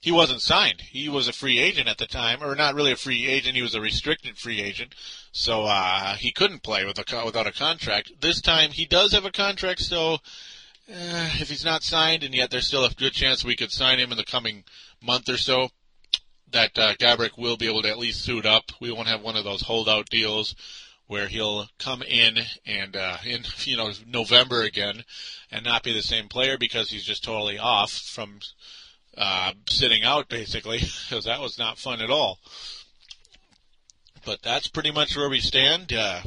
he 0.00 0.10
wasn't 0.10 0.42
signed. 0.42 0.80
He 0.80 1.08
was 1.08 1.28
a 1.28 1.32
free 1.32 1.58
agent 1.58 1.88
at 1.88 1.98
the 1.98 2.06
time, 2.06 2.42
or 2.42 2.56
not 2.56 2.74
really 2.74 2.92
a 2.92 2.96
free 2.96 3.26
agent. 3.26 3.54
He 3.54 3.62
was 3.62 3.76
a 3.76 3.80
restricted 3.80 4.36
free 4.36 4.60
agent, 4.60 4.94
so 5.30 5.62
uh, 5.62 6.16
he 6.16 6.32
couldn't 6.32 6.64
play 6.64 6.84
with 6.84 6.98
a, 6.98 7.24
without 7.24 7.46
a 7.46 7.52
contract. 7.52 8.12
This 8.20 8.40
time, 8.40 8.72
he 8.72 8.84
does 8.84 9.12
have 9.12 9.24
a 9.24 9.30
contract, 9.30 9.80
so 9.80 10.18
uh, 10.88 11.30
if 11.40 11.48
he's 11.48 11.64
not 11.64 11.82
signed, 11.82 12.24
and 12.24 12.34
yet 12.34 12.50
there's 12.50 12.66
still 12.66 12.84
a 12.84 12.90
good 12.90 13.12
chance 13.12 13.44
we 13.44 13.56
could 13.56 13.72
sign 13.72 13.98
him 13.98 14.10
in 14.10 14.18
the 14.18 14.24
coming 14.24 14.64
month 15.00 15.28
or 15.28 15.36
so, 15.36 15.68
that 16.50 16.78
uh, 16.78 16.94
Gaborik 16.94 17.38
will 17.38 17.56
be 17.56 17.68
able 17.68 17.82
to 17.82 17.90
at 17.90 17.98
least 17.98 18.22
suit 18.22 18.46
up. 18.46 18.64
We 18.80 18.92
won't 18.92 19.08
have 19.08 19.22
one 19.22 19.36
of 19.36 19.44
those 19.44 19.62
holdout 19.62 20.08
deals 20.10 20.54
where 21.06 21.28
he'll 21.28 21.66
come 21.78 22.02
in 22.02 22.38
and 22.64 22.96
uh, 22.96 23.18
in 23.26 23.44
you 23.64 23.76
know 23.76 23.92
November 24.06 24.62
again 24.62 25.04
and 25.50 25.64
not 25.64 25.82
be 25.82 25.92
the 25.92 26.02
same 26.02 26.28
player 26.28 26.56
because 26.58 26.90
he's 26.90 27.04
just 27.04 27.24
totally 27.24 27.58
off 27.58 27.92
from 27.92 28.40
uh, 29.16 29.52
sitting 29.68 30.04
out 30.04 30.28
basically 30.28 30.78
because 31.08 31.24
that 31.24 31.40
was 31.40 31.58
not 31.58 31.78
fun 31.78 32.00
at 32.00 32.10
all. 32.10 32.38
But 34.24 34.42
that's 34.42 34.68
pretty 34.68 34.92
much 34.92 35.16
where 35.16 35.28
we 35.28 35.40
stand. 35.40 35.92
Uh, 35.92 36.22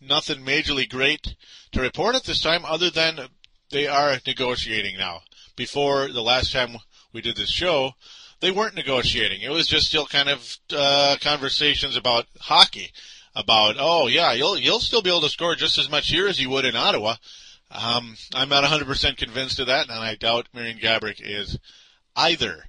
nothing 0.00 0.44
majorly 0.44 0.88
great 0.88 1.34
to 1.72 1.80
report 1.80 2.14
at 2.14 2.24
this 2.24 2.40
time 2.40 2.64
other 2.64 2.90
than 2.90 3.18
they 3.70 3.86
are 3.86 4.18
negotiating 4.26 4.96
now. 4.96 5.22
Before 5.56 6.08
the 6.08 6.22
last 6.22 6.52
time 6.52 6.76
we 7.12 7.20
did 7.20 7.36
this 7.36 7.50
show, 7.50 7.92
they 8.40 8.50
weren't 8.50 8.74
negotiating. 8.74 9.42
It 9.42 9.50
was 9.50 9.66
just 9.66 9.88
still 9.88 10.06
kind 10.06 10.28
of 10.28 10.56
uh, 10.72 11.16
conversations 11.20 11.96
about 11.96 12.26
hockey, 12.40 12.92
about 13.34 13.76
oh 13.78 14.06
yeah, 14.06 14.32
you'll 14.32 14.58
you'll 14.58 14.80
still 14.80 15.02
be 15.02 15.10
able 15.10 15.22
to 15.22 15.28
score 15.28 15.54
just 15.54 15.78
as 15.78 15.90
much 15.90 16.08
here 16.08 16.28
as 16.28 16.40
you 16.40 16.50
would 16.50 16.64
in 16.64 16.76
Ottawa. 16.76 17.16
Um, 17.70 18.16
I'm 18.34 18.48
not 18.48 18.64
100% 18.64 19.18
convinced 19.18 19.58
of 19.58 19.66
that, 19.66 19.90
and 19.90 19.98
I 19.98 20.14
doubt 20.14 20.48
Marian 20.54 20.78
Gaborik 20.78 21.20
is 21.20 21.58
either. 22.16 22.64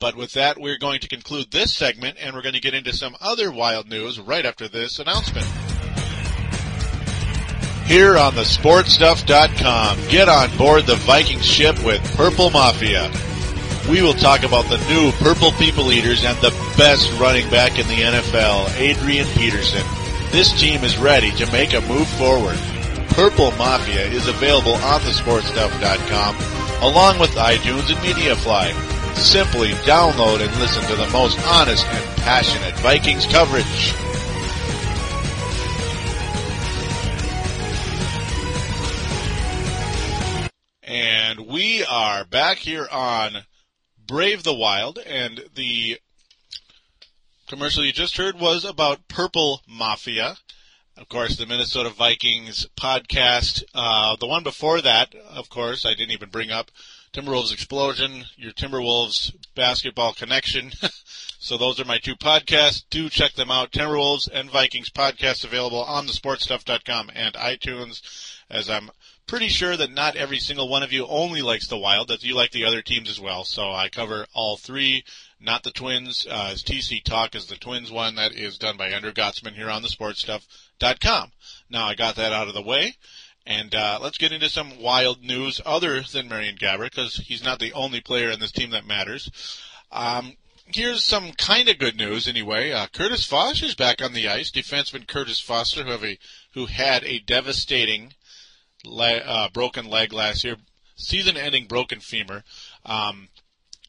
But 0.00 0.16
with 0.16 0.32
that, 0.32 0.58
we're 0.58 0.78
going 0.78 0.98
to 1.00 1.08
conclude 1.08 1.52
this 1.52 1.72
segment, 1.72 2.16
and 2.20 2.34
we're 2.34 2.42
going 2.42 2.54
to 2.54 2.60
get 2.60 2.74
into 2.74 2.92
some 2.92 3.14
other 3.20 3.52
wild 3.52 3.88
news 3.88 4.18
right 4.18 4.44
after 4.44 4.66
this 4.66 4.98
announcement 4.98 5.46
here 7.84 8.16
on 8.16 8.34
the 8.34 8.42
sportstuff.com. 8.42 10.08
Get 10.08 10.28
on 10.28 10.56
board 10.56 10.86
the 10.86 10.96
Viking 10.96 11.40
ship 11.40 11.82
with 11.84 12.02
Purple 12.16 12.50
Mafia. 12.50 13.10
We 13.88 14.02
will 14.02 14.14
talk 14.14 14.44
about 14.44 14.66
the 14.66 14.78
new 14.88 15.12
Purple 15.12 15.52
People 15.52 15.92
Eaters 15.92 16.24
and 16.24 16.36
the 16.38 16.50
best 16.76 17.12
running 17.18 17.48
back 17.50 17.78
in 17.78 17.86
the 17.88 18.02
NFL, 18.02 18.78
Adrian 18.78 19.26
Peterson. 19.28 19.84
This 20.30 20.52
team 20.58 20.84
is 20.84 20.96
ready 20.98 21.30
to 21.32 21.50
make 21.52 21.74
a 21.74 21.80
move 21.82 22.08
forward. 22.08 22.58
Purple 23.10 23.50
Mafia 23.52 24.06
is 24.06 24.28
available 24.28 24.74
on 24.74 25.02
the 25.02 25.10
thesportstuff.com 25.10 26.36
along 26.82 27.18
with 27.18 27.30
iTunes 27.32 27.90
and 27.90 27.98
MediaFly. 27.98 28.74
Simply 29.14 29.70
download 29.84 30.40
and 30.40 30.54
listen 30.60 30.82
to 30.84 30.96
the 30.96 31.08
most 31.10 31.38
honest 31.46 31.86
and 31.86 32.16
passionate 32.22 32.74
Vikings 32.78 33.26
coverage. 33.26 33.92
And 41.32 41.46
we 41.46 41.82
are 41.82 42.26
back 42.26 42.58
here 42.58 42.86
on 42.92 43.46
Brave 44.06 44.42
the 44.42 44.52
Wild, 44.52 44.98
and 44.98 45.42
the 45.54 45.98
commercial 47.48 47.86
you 47.86 47.90
just 47.90 48.18
heard 48.18 48.38
was 48.38 48.66
about 48.66 49.08
Purple 49.08 49.62
Mafia. 49.66 50.36
Of 50.94 51.08
course, 51.08 51.38
the 51.38 51.46
Minnesota 51.46 51.88
Vikings 51.88 52.66
podcast. 52.78 53.64
Uh, 53.74 54.14
the 54.16 54.26
one 54.26 54.42
before 54.42 54.82
that, 54.82 55.14
of 55.14 55.48
course, 55.48 55.86
I 55.86 55.94
didn't 55.94 56.10
even 56.10 56.28
bring 56.28 56.50
up 56.50 56.70
Timberwolves 57.14 57.54
Explosion, 57.54 58.26
your 58.36 58.52
Timberwolves 58.52 59.34
basketball 59.54 60.12
connection. 60.12 60.72
so 61.38 61.56
those 61.56 61.80
are 61.80 61.86
my 61.86 61.96
two 61.96 62.14
podcasts. 62.14 62.84
Do 62.90 63.08
check 63.08 63.32
them 63.32 63.50
out. 63.50 63.72
Timberwolves 63.72 64.28
and 64.30 64.50
Vikings 64.50 64.90
podcasts 64.90 65.44
available 65.44 65.82
on 65.82 66.06
the 66.06 66.12
sportstuff.com 66.12 67.10
and 67.14 67.34
iTunes 67.36 68.02
as 68.50 68.68
I'm 68.68 68.90
pretty 69.26 69.48
sure 69.48 69.76
that 69.76 69.92
not 69.92 70.16
every 70.16 70.38
single 70.38 70.68
one 70.68 70.82
of 70.82 70.92
you 70.92 71.06
only 71.06 71.42
likes 71.42 71.68
the 71.68 71.78
Wild, 71.78 72.08
that 72.08 72.22
you 72.22 72.34
like 72.34 72.50
the 72.50 72.64
other 72.64 72.82
teams 72.82 73.08
as 73.08 73.20
well. 73.20 73.44
So 73.44 73.70
I 73.70 73.88
cover 73.88 74.26
all 74.34 74.56
three, 74.56 75.04
not 75.40 75.62
the 75.62 75.70
Twins. 75.70 76.26
Uh, 76.28 76.50
as 76.52 76.62
TC 76.62 77.02
Talk 77.02 77.34
is 77.34 77.46
the 77.46 77.56
Twins 77.56 77.90
one 77.90 78.14
that 78.16 78.32
is 78.32 78.58
done 78.58 78.76
by 78.76 78.88
Andrew 78.88 79.12
Gottsman 79.12 79.54
here 79.54 79.70
on 79.70 79.82
the 79.82 79.88
sportstuff.com. 79.88 81.32
Now 81.70 81.86
I 81.86 81.94
got 81.94 82.16
that 82.16 82.32
out 82.32 82.48
of 82.48 82.54
the 82.54 82.62
way. 82.62 82.96
And 83.44 83.74
uh, 83.74 83.98
let's 84.00 84.18
get 84.18 84.32
into 84.32 84.48
some 84.48 84.80
wild 84.80 85.22
news 85.22 85.60
other 85.66 86.02
than 86.02 86.28
Marian 86.28 86.56
Gaborik, 86.56 86.90
because 86.90 87.16
he's 87.16 87.42
not 87.42 87.58
the 87.58 87.72
only 87.72 88.00
player 88.00 88.30
in 88.30 88.38
this 88.38 88.52
team 88.52 88.70
that 88.70 88.86
matters. 88.86 89.28
Um, 89.90 90.36
here's 90.66 91.02
some 91.02 91.32
kind 91.32 91.68
of 91.68 91.78
good 91.78 91.96
news 91.96 92.28
anyway. 92.28 92.70
Uh, 92.70 92.86
Kurtis 92.86 93.26
Foster 93.26 93.66
is 93.66 93.74
back 93.74 94.00
on 94.00 94.12
the 94.12 94.28
ice. 94.28 94.50
Defenseman 94.50 95.06
Kurtis 95.06 95.42
Foster, 95.42 95.82
who, 95.82 96.06
a, 96.06 96.18
who 96.54 96.66
had 96.66 97.02
a 97.04 97.18
devastating 97.18 98.14
le- 98.84 99.18
uh, 99.18 99.48
broken 99.50 99.86
leg 99.86 100.12
last 100.12 100.44
year, 100.44 100.56
season-ending 100.96 101.66
broken 101.66 102.00
femur. 102.00 102.44
Um, 102.84 103.28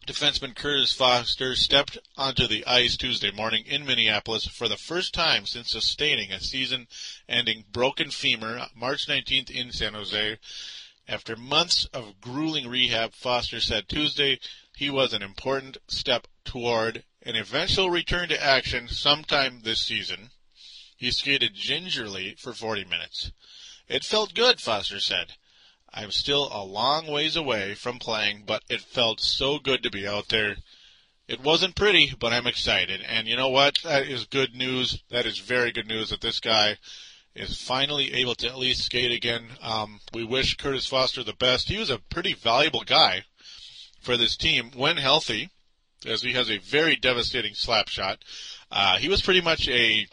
defenseman 0.06 0.54
Kurtis 0.54 0.94
Foster 0.94 1.56
stepped 1.56 1.98
onto 2.18 2.48
the 2.48 2.66
ice 2.66 2.98
Tuesday 2.98 3.32
morning 3.32 3.64
in 3.66 3.86
Minneapolis 3.86 4.46
for 4.48 4.68
the 4.68 4.78
first 4.78 5.14
time 5.14 5.46
since 5.46 5.70
sustaining 5.70 6.32
a 6.32 6.42
season-ending 6.42 7.66
broken 7.72 8.12
femur 8.12 8.68
March 8.76 9.08
19th 9.08 9.50
in 9.50 9.72
San 9.72 9.94
Jose. 9.94 10.38
After 11.08 11.36
months 11.36 11.86
of 11.94 12.22
grueling 12.22 12.68
rehab, 12.68 13.14
Foster 13.14 13.60
said 13.60 13.88
Tuesday 13.88 14.40
he 14.76 14.90
was 14.90 15.14
an 15.14 15.22
important 15.22 15.78
step 15.88 16.28
toward 16.44 17.04
an 17.22 17.36
eventual 17.36 17.90
return 17.90 18.30
to 18.30 18.44
action 18.44 18.88
sometime 18.88 19.62
this 19.62 19.82
season. 19.82 20.32
He 20.98 21.12
skated 21.12 21.54
gingerly 21.54 22.36
for 22.38 22.54
40 22.54 22.86
minutes. 22.86 23.32
It 23.88 24.04
felt 24.04 24.34
good, 24.34 24.60
Foster 24.60 25.00
said. 25.00 25.34
I'm 25.94 26.12
still 26.12 26.50
a 26.52 26.64
long 26.64 27.08
ways 27.08 27.36
away 27.36 27.76
from 27.76 28.00
playing, 28.00 28.44
but 28.46 28.64
it 28.70 28.82
felt 28.82 29.20
so 29.20 29.60
good 29.60 29.84
to 29.84 29.92
be 29.92 30.08
out 30.08 30.30
there. 30.30 30.56
It 31.28 31.42
wasn't 31.42 31.76
pretty, 31.76 32.14
but 32.20 32.34
I'm 32.34 32.48
excited. 32.48 33.02
And 33.08 33.28
you 33.28 33.36
know 33.36 33.50
what? 33.50 33.78
That 33.84 34.08
is 34.08 34.26
good 34.26 34.56
news. 34.56 35.04
That 35.10 35.26
is 35.26 35.38
very 35.38 35.72
good 35.72 35.88
news 35.88 36.10
that 36.10 36.22
this 36.22 36.40
guy 36.40 36.78
is 37.36 37.62
finally 37.62 38.14
able 38.14 38.36
to 38.36 38.48
at 38.48 38.58
least 38.58 38.86
skate 38.86 39.12
again. 39.12 39.50
Um, 39.62 40.00
we 40.14 40.24
wish 40.24 40.58
Kurtis 40.58 40.88
Foster 40.88 41.24
the 41.24 41.34
best. 41.34 41.70
He 41.70 41.78
was 41.78 41.90
a 41.90 42.00
pretty 42.00 42.34
valuable 42.34 42.84
guy 42.84 43.26
for 44.02 44.18
this 44.18 44.36
team 44.36 44.72
when 44.76 44.98
healthy, 44.98 45.50
as 46.06 46.22
he 46.22 46.34
has 46.34 46.50
a 46.50 46.58
very 46.58 46.96
devastating 46.96 47.54
slap 47.54 47.88
shot. 47.88 48.24
Uh, 48.72 48.98
he 48.98 49.10
was 49.10 49.22
pretty 49.22 49.42
much 49.42 49.68
a 49.70 50.08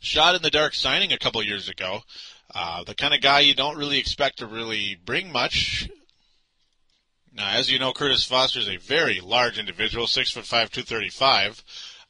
shot 0.00 0.34
in 0.34 0.42
the 0.42 0.50
dark 0.50 0.74
signing 0.74 1.12
a 1.12 1.18
couple 1.18 1.42
years 1.42 1.68
ago. 1.68 2.00
Uh, 2.58 2.82
the 2.84 2.94
kind 2.94 3.12
of 3.12 3.20
guy 3.20 3.40
you 3.40 3.54
don't 3.54 3.76
really 3.76 3.98
expect 3.98 4.38
to 4.38 4.46
really 4.46 4.96
bring 5.04 5.30
much. 5.30 5.90
Now, 7.30 7.50
as 7.50 7.70
you 7.70 7.78
know, 7.78 7.92
Kurtis 7.92 8.26
Foster 8.26 8.60
is 8.60 8.68
a 8.68 8.78
very 8.78 9.20
large 9.20 9.58
individual, 9.58 10.06
six 10.06 10.30
foot 10.30 10.46
five, 10.46 10.70
two 10.70 10.80
thirty 10.80 11.10
five. 11.10 11.62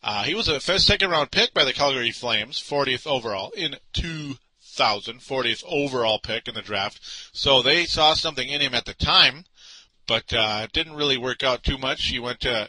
Uh, 0.05 0.23
he 0.23 0.37
was 0.37 0.47
a 0.47 0.61
second 0.61 1.11
round 1.11 1.33
pick 1.33 1.53
by 1.53 1.65
the 1.65 1.73
Calgary 1.73 2.13
Flames, 2.13 2.63
40th 2.63 3.09
overall 3.09 3.51
in 3.57 3.75
2000, 3.95 5.19
40th 5.19 5.65
overall 5.67 6.21
pick 6.23 6.47
in 6.47 6.55
the 6.55 6.63
draft. 6.63 7.01
So 7.33 7.61
they 7.61 7.85
saw 7.85 8.15
something 8.15 8.49
in 8.49 8.61
him 8.61 8.73
at 8.73 8.85
the 8.85 8.95
time, 8.95 9.47
but 10.07 10.33
uh, 10.33 10.61
it 10.63 10.73
didn't 10.73 10.95
really 10.95 11.19
work 11.19 11.43
out 11.43 11.65
too 11.65 11.77
much. 11.77 12.05
He 12.05 12.21
went 12.21 12.39
to 12.41 12.69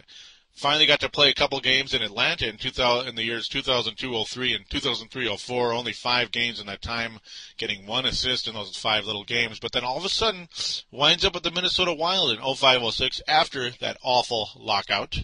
Finally 0.58 0.88
got 0.88 1.00
to 1.00 1.08
play 1.08 1.30
a 1.30 1.36
couple 1.36 1.60
games 1.60 1.94
in 1.94 2.02
Atlanta 2.02 2.50
in 2.50 2.58
2000, 2.58 3.08
in 3.08 3.14
the 3.14 3.24
years 3.24 3.48
2002-03 3.48 4.56
and 4.56 4.68
2003-04. 4.68 5.72
Only 5.72 5.94
five 5.94 6.32
games 6.32 6.60
in 6.60 6.66
that 6.66 6.82
time, 6.82 7.20
getting 7.58 7.86
one 7.86 8.08
assist 8.08 8.48
in 8.48 8.56
those 8.56 8.76
five 8.76 9.06
little 9.06 9.24
games. 9.24 9.60
But 9.60 9.72
then 9.72 9.84
all 9.84 9.98
of 9.98 10.04
a 10.04 10.10
sudden, 10.10 10.50
winds 10.90 11.24
up 11.24 11.36
with 11.36 11.44
the 11.44 11.52
Minnesota 11.52 11.94
Wild 11.94 12.32
in 12.32 12.40
05-06 12.40 13.22
after 13.28 13.70
that 13.82 14.00
awful 14.02 14.50
lockout. 14.58 15.22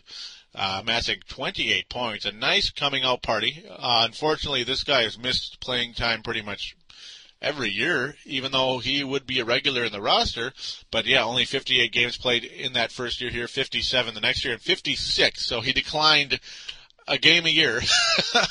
Uh, 0.53 0.81
amassing 0.83 1.19
28 1.27 1.89
points. 1.89 2.25
A 2.25 2.31
nice 2.31 2.69
coming 2.69 3.03
out 3.03 3.23
party. 3.23 3.65
Uh, 3.67 4.03
unfortunately, 4.05 4.63
this 4.63 4.83
guy 4.83 5.01
has 5.01 5.17
missed 5.17 5.59
playing 5.59 5.95
time 5.95 6.21
pretty 6.21 6.43
much 6.43 6.75
every 7.43 7.69
year, 7.69 8.15
even 8.25 8.51
though 8.53 8.79
he 8.79 9.03
would 9.03 9.27
be 9.27 9.39
a 9.39 9.45
regular 9.45 9.83
in 9.83 9.91
the 9.91 10.01
roster. 10.01 10.53
But 10.89 11.05
yeah, 11.05 11.23
only 11.23 11.45
58 11.45 11.91
games 11.91 12.17
played 12.17 12.45
in 12.45 12.73
that 12.73 12.91
first 12.91 13.21
year 13.21 13.29
here, 13.29 13.47
57 13.47 14.13
the 14.13 14.21
next 14.21 14.43
year, 14.43 14.53
and 14.53 14.62
56. 14.62 15.45
So 15.45 15.62
he 15.62 15.73
declined 15.73 16.39
a 17.07 17.17
game 17.17 17.45
a 17.45 17.50
year. 17.50 17.81
uh, 18.35 18.45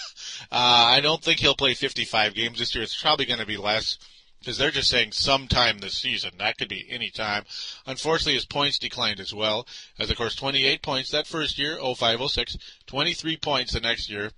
I 0.53 1.01
don't 1.01 1.23
think 1.23 1.41
he'll 1.41 1.57
play 1.57 1.75
55 1.75 2.35
games 2.35 2.59
this 2.59 2.75
year. 2.75 2.85
It's 2.85 3.01
probably 3.01 3.25
going 3.25 3.41
to 3.41 3.47
be 3.47 3.57
less. 3.57 3.99
because 4.41 4.59
they're 4.59 4.71
just 4.71 4.91
saying 4.91 5.13
sometime 5.13 5.79
this 5.79 5.97
season. 5.97 6.33
That 6.39 6.59
could 6.59 6.69
be 6.69 6.87
any 6.91 7.11
time. 7.11 7.45
Unfortunately, 7.87 8.35
his 8.35 8.45
points 8.45 8.79
declined 8.79 9.21
as 9.21 9.33
well, 9.33 9.67
as 9.99 10.11
of 10.11 10.17
course 10.17 10.35
28 10.35 10.83
points 10.83 11.11
that 11.11 11.27
first 11.27 11.59
year, 11.59 11.77
0506, 11.77 12.59
23 12.87 13.37
points 13.39 13.73
the 13.73 13.81
next 13.81 14.11
year. 14.11 14.33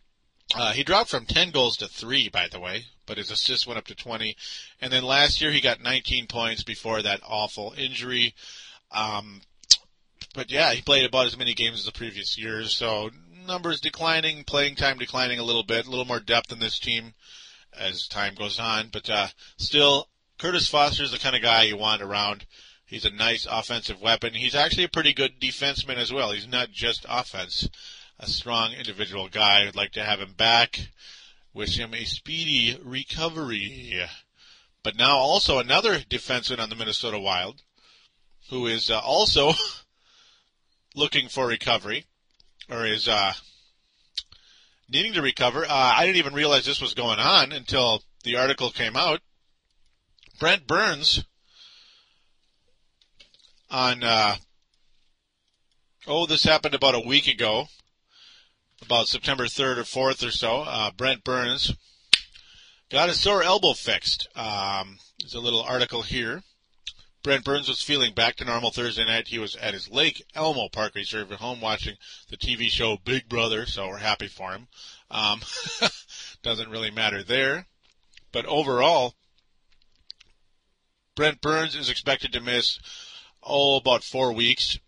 Uh, 0.54 0.73
he 0.73 0.84
dropped 0.84 1.11
from 1.11 1.26
10 1.26 1.50
goals 1.50 1.76
to 1.78 1.88
3, 1.88 2.28
by 2.28 2.46
the 2.49 2.61
way, 2.61 2.84
but 3.06 3.18
his 3.18 3.30
assists 3.30 3.66
went 3.66 3.78
up 3.78 3.87
to 3.87 3.94
20. 3.94 4.37
And 4.80 4.92
then 4.92 5.02
last 5.02 5.40
year 5.40 5.50
he 5.50 5.61
got 5.61 5.82
19 5.82 6.28
points 6.28 6.62
before 6.62 7.02
that 7.02 7.20
awful 7.26 7.75
injury. 7.76 8.34
Um, 8.92 9.40
but 10.34 10.50
yeah, 10.50 10.73
he 10.73 10.82
played 10.82 11.04
about 11.04 11.26
as 11.26 11.37
many 11.37 11.54
games 11.54 11.80
as 11.80 11.87
the 11.87 11.92
previous 11.92 12.38
years, 12.38 12.73
so 12.73 13.11
numbers 13.46 13.80
declining, 13.80 14.44
playing 14.44 14.76
time 14.76 14.99
declining 14.99 15.38
a 15.38 15.44
little 15.44 15.62
bit, 15.62 15.87
a 15.87 15.90
little 15.90 16.04
more 16.04 16.20
depth 16.20 16.52
in 16.52 16.61
this 16.61 16.78
team 16.78 17.14
as 17.76 18.06
time 18.06 18.34
goes 18.34 18.58
on. 18.58 18.88
But 18.92 19.11
uh, 19.11 19.28
still, 19.56 20.08
Kurtis 20.38 20.68
Foster 20.68 21.02
is 21.02 21.12
the 21.12 21.18
kind 21.18 21.37
of 21.37 21.42
guy 21.42 21.64
you 21.64 21.76
want 21.76 22.02
around. 22.02 22.46
He's 22.87 23.04
a 23.04 23.11
nice 23.11 23.46
offensive 23.50 24.00
weapon. 24.00 24.34
He's 24.34 24.54
actually 24.54 24.84
a 24.84 24.88
pretty 24.88 25.12
good 25.12 25.40
defenseman 25.40 25.96
as 25.96 26.12
well. 26.12 26.32
He's 26.32 26.46
not 26.46 26.70
just 26.70 27.06
offense. 27.08 27.68
A 28.18 28.26
strong 28.26 28.73
individual 28.73 29.28
guy. 29.28 29.66
I'd 29.66 29.75
like 29.75 29.92
to 29.92 30.04
have 30.04 30.21
him 30.21 30.35
back. 30.37 30.88
Wish 31.52 31.78
him 31.78 31.94
a 31.94 32.04
speedy 32.04 32.78
recovery. 32.83 34.04
But 34.83 34.97
now 34.97 35.16
also 35.16 35.59
another 35.59 35.99
defenseman 35.99 36.61
on 36.61 36.68
the 36.68 36.76
Minnesota 36.76 37.18
Wild, 37.18 37.62
who 38.50 38.66
is 38.66 38.90
uh, 38.90 38.99
also 38.99 39.52
looking 40.94 41.28
for 41.28 41.47
recovery, 41.47 42.04
or 42.68 42.87
is 42.87 43.09
uh, 43.09 43.33
needing 44.88 45.14
to 45.14 45.23
recover. 45.23 45.64
Uh, 45.64 45.94
I 45.97 46.04
didn't 46.04 46.18
even 46.18 46.35
realize 46.35 46.64
this 46.64 46.80
was 46.80 46.94
going 46.94 47.18
on 47.18 47.52
until 47.52 48.02
the 48.25 48.37
article 48.37 48.71
came 48.71 48.97
out. 48.97 49.21
Brent 50.38 50.66
Burns 50.66 51.25
on, 53.71 54.02
uh, 54.04 54.37
oh, 56.06 56.26
this 56.26 56.44
happened 56.44 56.75
about 56.75 56.94
a 56.94 57.00
week 57.00 57.26
ago, 57.26 57.68
about 58.85 59.09
September 59.09 59.45
3rd 59.45 59.79
or 59.79 59.83
4th 59.83 60.26
or 60.26 60.31
so. 60.31 60.62
Uh, 60.67 60.91
Brent 60.91 61.25
Burns 61.25 61.75
got 62.91 63.09
his 63.09 63.21
sore 63.21 63.43
elbow 63.43 63.73
fixed. 63.73 64.29
Um, 64.37 64.99
there's 65.19 65.35
a 65.35 65.41
little 65.41 65.62
article 65.62 66.03
here. 66.03 66.43
Brent 67.23 67.45
Burns 67.45 67.69
was 67.69 67.81
feeling 67.81 68.12
back 68.12 68.37
to 68.37 68.45
normal 68.45 68.71
Thursday 68.71 69.05
night. 69.05 69.29
He 69.29 69.38
was 69.38 69.57
at 69.57 69.73
his 69.73 69.91
Lake 69.91 70.23
Elmo 70.35 70.69
Park 70.69 70.95
Reserve 70.95 71.33
at 71.33 71.38
home 71.38 71.61
watching 71.61 71.97
the 72.29 72.37
TV 72.37 72.69
show 72.69 72.99
Big 73.03 73.29
Brother, 73.29 73.64
so 73.64 73.88
we're 73.88 73.97
happy 73.97 74.29
for 74.29 74.53
him. 74.53 74.69
Um, 75.11 75.41
doesn't 76.43 76.69
really 76.69 76.91
matter 76.91 77.23
there. 77.23 77.67
But 78.31 78.45
overall, 78.45 79.14
Brent 81.17 81.41
Burns 81.41 81.75
is 81.75 81.88
expected 81.88 82.33
to 82.35 82.41
miss, 82.41 82.79
oh, 83.43 83.76
about 83.76 84.05
four 84.05 84.33
weeks, 84.33 84.79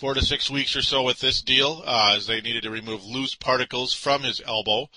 four 0.00 0.14
to 0.14 0.22
six 0.24 0.48
weeks 0.48 0.74
or 0.74 0.80
so 0.80 1.02
with 1.02 1.20
this 1.20 1.42
deal, 1.42 1.82
uh, 1.84 2.14
as 2.16 2.26
they 2.26 2.40
needed 2.40 2.62
to 2.62 2.70
remove 2.70 3.04
loose 3.04 3.34
particles 3.34 3.92
from 3.92 4.22
his 4.22 4.40
elbow. 4.46 4.88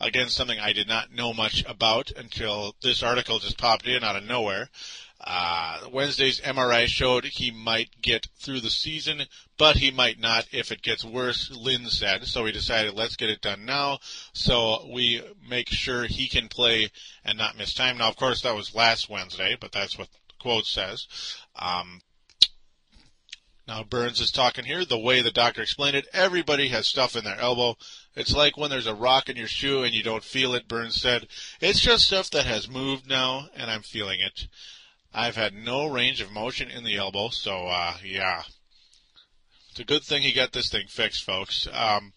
Again, 0.00 0.28
something 0.28 0.60
I 0.60 0.72
did 0.72 0.86
not 0.86 1.12
know 1.12 1.32
much 1.32 1.64
about 1.66 2.12
until 2.12 2.76
this 2.80 3.02
article 3.02 3.40
just 3.40 3.58
popped 3.58 3.88
in 3.88 4.04
out 4.04 4.14
of 4.14 4.22
nowhere. 4.22 4.70
Uh, 5.20 5.88
Wednesday's 5.92 6.40
MRI 6.40 6.86
showed 6.86 7.24
he 7.24 7.50
might 7.50 8.00
get 8.00 8.28
through 8.36 8.60
the 8.60 8.70
season, 8.70 9.22
but 9.58 9.76
he 9.76 9.90
might 9.90 10.20
not 10.20 10.46
if 10.52 10.70
it 10.70 10.82
gets 10.82 11.04
worse, 11.04 11.50
Lynn 11.50 11.88
said. 11.88 12.24
So 12.26 12.44
we 12.44 12.52
decided 12.52 12.94
let's 12.94 13.16
get 13.16 13.30
it 13.30 13.40
done 13.40 13.64
now 13.64 13.98
so 14.32 14.88
we 14.92 15.22
make 15.48 15.70
sure 15.70 16.04
he 16.04 16.28
can 16.28 16.46
play 16.46 16.88
and 17.24 17.36
not 17.36 17.58
miss 17.58 17.74
time. 17.74 17.98
Now, 17.98 18.08
of 18.08 18.16
course, 18.16 18.42
that 18.42 18.54
was 18.54 18.76
last 18.76 19.10
Wednesday, 19.10 19.56
but 19.60 19.72
that's 19.72 19.98
what 19.98 20.08
the 20.10 20.34
quote 20.40 20.66
says. 20.66 21.08
Um, 21.56 22.00
now, 23.68 23.84
Burns 23.84 24.20
is 24.20 24.32
talking 24.32 24.64
here. 24.64 24.84
The 24.84 24.98
way 24.98 25.22
the 25.22 25.30
doctor 25.30 25.62
explained 25.62 25.94
it, 25.94 26.08
everybody 26.12 26.68
has 26.68 26.88
stuff 26.88 27.14
in 27.14 27.24
their 27.24 27.38
elbow. 27.38 27.76
It's 28.16 28.34
like 28.34 28.56
when 28.56 28.70
there's 28.70 28.88
a 28.88 28.94
rock 28.94 29.28
in 29.28 29.36
your 29.36 29.46
shoe 29.46 29.84
and 29.84 29.94
you 29.94 30.02
don't 30.02 30.24
feel 30.24 30.54
it, 30.54 30.66
Burns 30.66 31.00
said. 31.00 31.28
It's 31.60 31.80
just 31.80 32.06
stuff 32.06 32.28
that 32.30 32.44
has 32.44 32.68
moved 32.68 33.08
now, 33.08 33.48
and 33.54 33.70
I'm 33.70 33.82
feeling 33.82 34.18
it. 34.20 34.48
I've 35.14 35.36
had 35.36 35.54
no 35.54 35.86
range 35.86 36.20
of 36.20 36.32
motion 36.32 36.70
in 36.70 36.84
the 36.84 36.96
elbow, 36.96 37.28
so 37.28 37.68
uh, 37.68 37.94
yeah, 38.04 38.42
it's 39.70 39.80
a 39.80 39.84
good 39.84 40.02
thing 40.02 40.22
he 40.22 40.32
got 40.32 40.52
this 40.52 40.68
thing 40.68 40.86
fixed, 40.88 41.22
folks. 41.22 41.68
Um, 41.72 42.14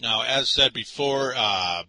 now, 0.00 0.22
as 0.22 0.48
said 0.48 0.72
before, 0.72 1.34
uh, 1.36 1.82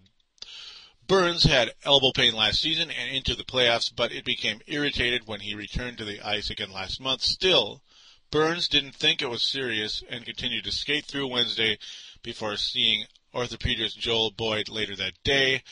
Burns 1.07 1.43
had 1.43 1.73
elbow 1.85 2.11
pain 2.11 2.33
last 2.33 2.61
season 2.61 2.91
and 2.91 3.09
into 3.09 3.33
the 3.33 3.45
playoffs, 3.45 3.89
but 3.95 4.11
it 4.11 4.25
became 4.25 4.59
irritated 4.67 5.25
when 5.25 5.39
he 5.39 5.55
returned 5.55 5.97
to 5.97 6.05
the 6.05 6.21
ice 6.21 6.49
again 6.49 6.71
last 6.71 6.99
month. 6.99 7.21
Still, 7.21 7.81
Burns 8.29 8.67
didn't 8.67 8.95
think 8.95 9.21
it 9.21 9.29
was 9.29 9.43
serious 9.43 10.03
and 10.09 10.25
continued 10.25 10.65
to 10.65 10.71
skate 10.71 11.05
through 11.05 11.27
Wednesday 11.27 11.77
before 12.23 12.57
seeing 12.57 13.05
orthopedist 13.33 13.97
Joel 13.97 14.31
Boyd 14.31 14.67
later 14.67 14.97
that 14.97 15.13
day. 15.23 15.63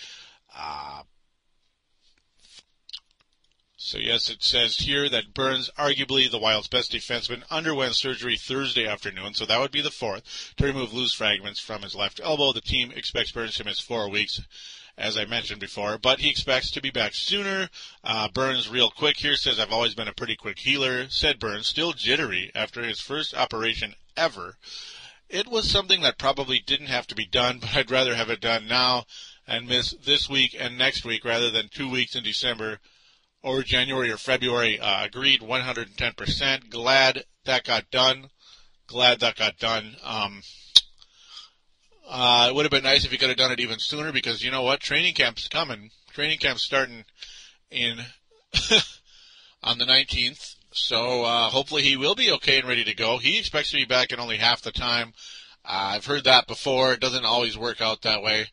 Uh, 0.56 1.04
so 3.76 3.98
yes, 3.98 4.30
it 4.30 4.42
says 4.42 4.78
here 4.78 5.10
that 5.10 5.34
Burns, 5.34 5.70
arguably 5.78 6.32
the 6.32 6.40
Wild's 6.40 6.70
best 6.70 6.94
defenseman, 6.94 7.44
underwent 7.52 7.96
surgery 7.96 8.38
Thursday 8.38 8.88
afternoon, 8.88 9.34
so 9.34 9.46
that 9.46 9.60
would 9.60 9.72
be 9.72 9.82
the 9.82 9.92
fourth, 9.92 10.54
to 10.58 10.66
remove 10.66 10.94
loose 10.94 11.14
fragments 11.14 11.60
from 11.60 11.82
his 11.82 11.94
left 11.94 12.22
elbow. 12.24 12.54
The 12.54 12.62
team 12.62 12.92
expects 12.96 13.32
Burns 13.32 13.56
to 13.56 13.66
miss 13.66 13.82
four 13.82 14.10
weeks, 14.10 14.42
as 14.98 15.18
I 15.18 15.26
mentioned 15.26 15.60
before, 15.60 15.98
but 15.98 16.20
he 16.20 16.30
expects 16.30 16.72
to 16.72 16.82
be 16.82 16.90
back 16.90 17.14
sooner. 17.14 17.70
Uh, 18.04 18.30
Burns, 18.30 18.70
real 18.70 18.90
quick 18.90 19.18
here, 19.18 19.36
says, 19.36 19.60
I've 19.60 19.72
always 19.72 19.94
been 19.94 20.08
a 20.08 20.14
pretty 20.14 20.36
quick 20.36 20.60
healer, 20.60 21.10
said 21.10 21.40
Burns, 21.40 21.68
still 21.68 21.94
jittery 21.94 22.52
after 22.56 22.84
his 22.84 23.02
first 23.02 23.34
operation 23.34 23.96
ever. 24.16 24.58
It 25.28 25.48
was 25.48 25.70
something 25.70 26.02
that 26.02 26.18
probably 26.18 26.60
didn't 26.60 26.88
have 26.88 27.08
to 27.08 27.16
be 27.16 27.26
done, 27.26 27.60
but 27.62 27.76
I'd 27.76 27.92
rather 27.92 28.16
have 28.16 28.30
it 28.30 28.42
done 28.42 28.68
now 28.68 29.06
and 29.48 29.68
miss 29.68 29.92
this 30.04 30.30
week 30.30 30.56
and 30.58 30.78
next 30.78 31.06
week 31.06 31.26
rather 31.26 31.52
than 31.52 31.70
two 31.70 31.90
weeks 31.90 32.16
in 32.16 32.24
December 32.24 32.80
or 33.44 33.64
January 33.64 34.12
or 34.12 34.18
February. 34.18 34.80
Uh, 34.80 35.06
agreed 35.06 35.42
110%. 35.42 36.70
Glad 36.70 37.24
that 37.46 37.64
got 37.64 37.92
done. 37.92 38.30
Glad 38.88 39.20
that 39.20 39.36
got 39.36 39.58
done. 39.58 39.98
Um, 40.04 40.42
uh, 42.08 42.48
it 42.50 42.56
would 42.56 42.66
have 42.66 42.72
been 42.72 42.84
nice 42.84 43.06
if 43.06 43.12
he 43.12 43.18
could 43.18 43.30
have 43.30 43.38
done 43.38 43.52
it 43.52 43.60
even 43.60 43.80
sooner 43.80 44.12
because 44.12 44.44
you 44.44 44.52
know 44.52 44.62
what? 44.62 44.80
Training 44.80 45.14
camp's 45.14 45.48
coming. 45.48 45.92
Training 46.14 46.40
camp's 46.40 46.64
starting 46.64 47.06
in 47.72 48.00
on 49.64 49.78
the 49.78 49.86
19th. 49.86 50.56
So 50.72 51.24
uh, 51.24 51.50
hopefully 51.50 51.84
he 51.84 51.98
will 51.98 52.16
be 52.16 52.32
okay 52.34 52.60
and 52.60 52.68
ready 52.68 52.84
to 52.84 52.94
go. 52.94 53.18
He 53.18 53.40
expects 53.40 53.72
to 53.72 53.78
be 53.78 53.86
back 53.86 54.12
in 54.12 54.20
only 54.20 54.38
half 54.38 54.62
the 54.62 54.72
time. 54.72 55.14
Uh, 55.64 55.96
I've 55.96 56.06
heard 56.06 56.26
that 56.26 56.48
before. 56.48 56.94
It 56.94 57.00
doesn't 57.00 57.26
always 57.26 57.58
work 57.58 57.82
out 57.82 58.02
that 58.02 58.22
way. 58.22 58.48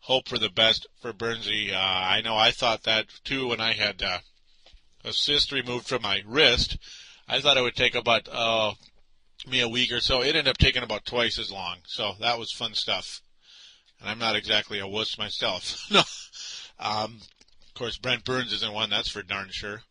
Hope 0.00 0.28
for 0.28 0.38
the 0.38 0.50
best 0.50 0.86
for 1.00 1.12
Burnsy. 1.12 1.72
Uh, 1.72 1.76
I 1.78 2.20
know 2.22 2.36
I 2.36 2.50
thought 2.50 2.82
that 2.84 3.06
too 3.24 3.48
when 3.48 3.60
I 3.60 3.72
had 3.72 4.02
uh, 4.02 4.18
a 5.04 5.12
cyst 5.12 5.52
removed 5.52 5.86
from 5.86 6.02
my 6.02 6.22
wrist. 6.26 6.78
I 7.28 7.40
thought 7.40 7.56
it 7.56 7.62
would 7.62 7.76
take 7.76 7.94
about 7.94 8.28
uh, 8.30 8.72
me 9.46 9.60
a 9.60 9.68
week 9.68 9.92
or 9.92 10.00
so. 10.00 10.22
It 10.22 10.28
ended 10.28 10.48
up 10.48 10.58
taking 10.58 10.82
about 10.82 11.04
twice 11.04 11.38
as 11.38 11.50
long. 11.50 11.78
So 11.86 12.12
that 12.20 12.38
was 12.38 12.52
fun 12.52 12.74
stuff. 12.74 13.20
And 14.00 14.08
I'm 14.08 14.18
not 14.18 14.36
exactly 14.36 14.78
a 14.78 14.86
wuss 14.86 15.18
myself. 15.18 15.86
no. 15.90 16.02
Um, 16.78 17.20
of 17.66 17.74
course, 17.74 17.98
Brent 17.98 18.24
Burns 18.24 18.52
isn't 18.52 18.72
one. 18.72 18.90
That's 18.90 19.10
for 19.10 19.22
darn 19.22 19.48
sure. 19.50 19.82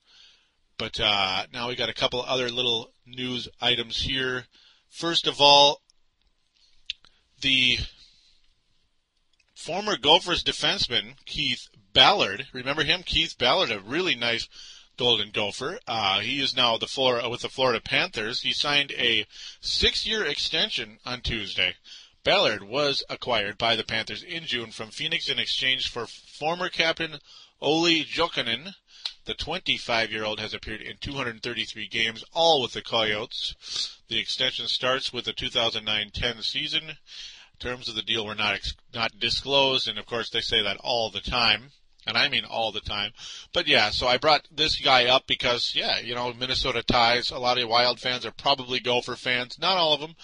But 0.77 0.99
uh, 0.99 1.45
now 1.53 1.67
we 1.67 1.75
got 1.75 1.89
a 1.89 1.93
couple 1.93 2.21
other 2.21 2.49
little 2.49 2.91
news 3.05 3.47
items 3.61 4.01
here. 4.01 4.45
First 4.89 5.27
of 5.27 5.41
all, 5.41 5.81
the 7.41 7.79
former 9.55 9.97
Gophers 9.97 10.43
defenseman 10.43 11.15
Keith 11.25 11.67
Ballard. 11.93 12.47
Remember 12.53 12.83
him? 12.83 13.03
Keith 13.03 13.37
Ballard, 13.37 13.71
a 13.71 13.79
really 13.79 14.15
nice 14.15 14.47
Golden 14.97 15.29
Gopher. 15.29 15.79
Uh, 15.87 16.19
he 16.19 16.41
is 16.41 16.55
now 16.55 16.77
the 16.77 16.87
Florida, 16.87 17.29
with 17.29 17.41
the 17.41 17.49
Florida 17.49 17.79
Panthers. 17.79 18.41
He 18.41 18.51
signed 18.51 18.91
a 18.93 19.27
six-year 19.61 20.25
extension 20.25 20.99
on 21.05 21.21
Tuesday. 21.21 21.75
Ballard 22.23 22.63
was 22.63 23.03
acquired 23.09 23.57
by 23.57 23.75
the 23.75 23.83
Panthers 23.83 24.23
in 24.23 24.45
June 24.45 24.71
from 24.71 24.89
Phoenix 24.89 25.29
in 25.29 25.39
exchange 25.39 25.87
for 25.87 26.07
former 26.07 26.67
captain 26.67 27.19
Olli 27.61 28.03
Jokinen. 28.03 28.73
The 29.25 29.35
25-year-old 29.35 30.39
has 30.39 30.53
appeared 30.53 30.81
in 30.81 30.97
233 30.97 31.87
games, 31.87 32.23
all 32.33 32.61
with 32.61 32.73
the 32.73 32.81
Coyotes. 32.81 33.99
The 34.07 34.19
extension 34.19 34.67
starts 34.67 35.13
with 35.13 35.25
the 35.25 35.33
2009-10 35.33 36.43
season. 36.43 36.97
Terms 37.59 37.87
of 37.87 37.95
the 37.95 38.01
deal 38.01 38.25
were 38.25 38.35
not 38.35 38.59
not 38.93 39.19
disclosed, 39.19 39.87
and 39.87 39.97
of 39.97 40.05
course 40.05 40.29
they 40.29 40.41
say 40.41 40.61
that 40.61 40.77
all 40.77 41.09
the 41.09 41.21
time 41.21 41.71
and 42.07 42.17
I 42.17 42.29
mean 42.29 42.45
all 42.45 42.71
the 42.71 42.79
time. 42.79 43.11
But 43.53 43.67
yeah, 43.67 43.89
so 43.89 44.07
I 44.07 44.17
brought 44.17 44.47
this 44.51 44.79
guy 44.79 45.05
up 45.05 45.27
because 45.27 45.73
yeah, 45.75 45.99
you 45.99 46.15
know, 46.15 46.33
Minnesota 46.33 46.81
ties. 46.83 47.31
A 47.31 47.37
lot 47.37 47.57
of 47.59 47.69
Wild 47.69 47.99
fans 47.99 48.25
are 48.25 48.31
probably 48.31 48.79
Gopher 48.79 49.15
fans, 49.15 49.59
not 49.59 49.77
all 49.77 49.93
of 49.93 49.99
them, 49.99 50.15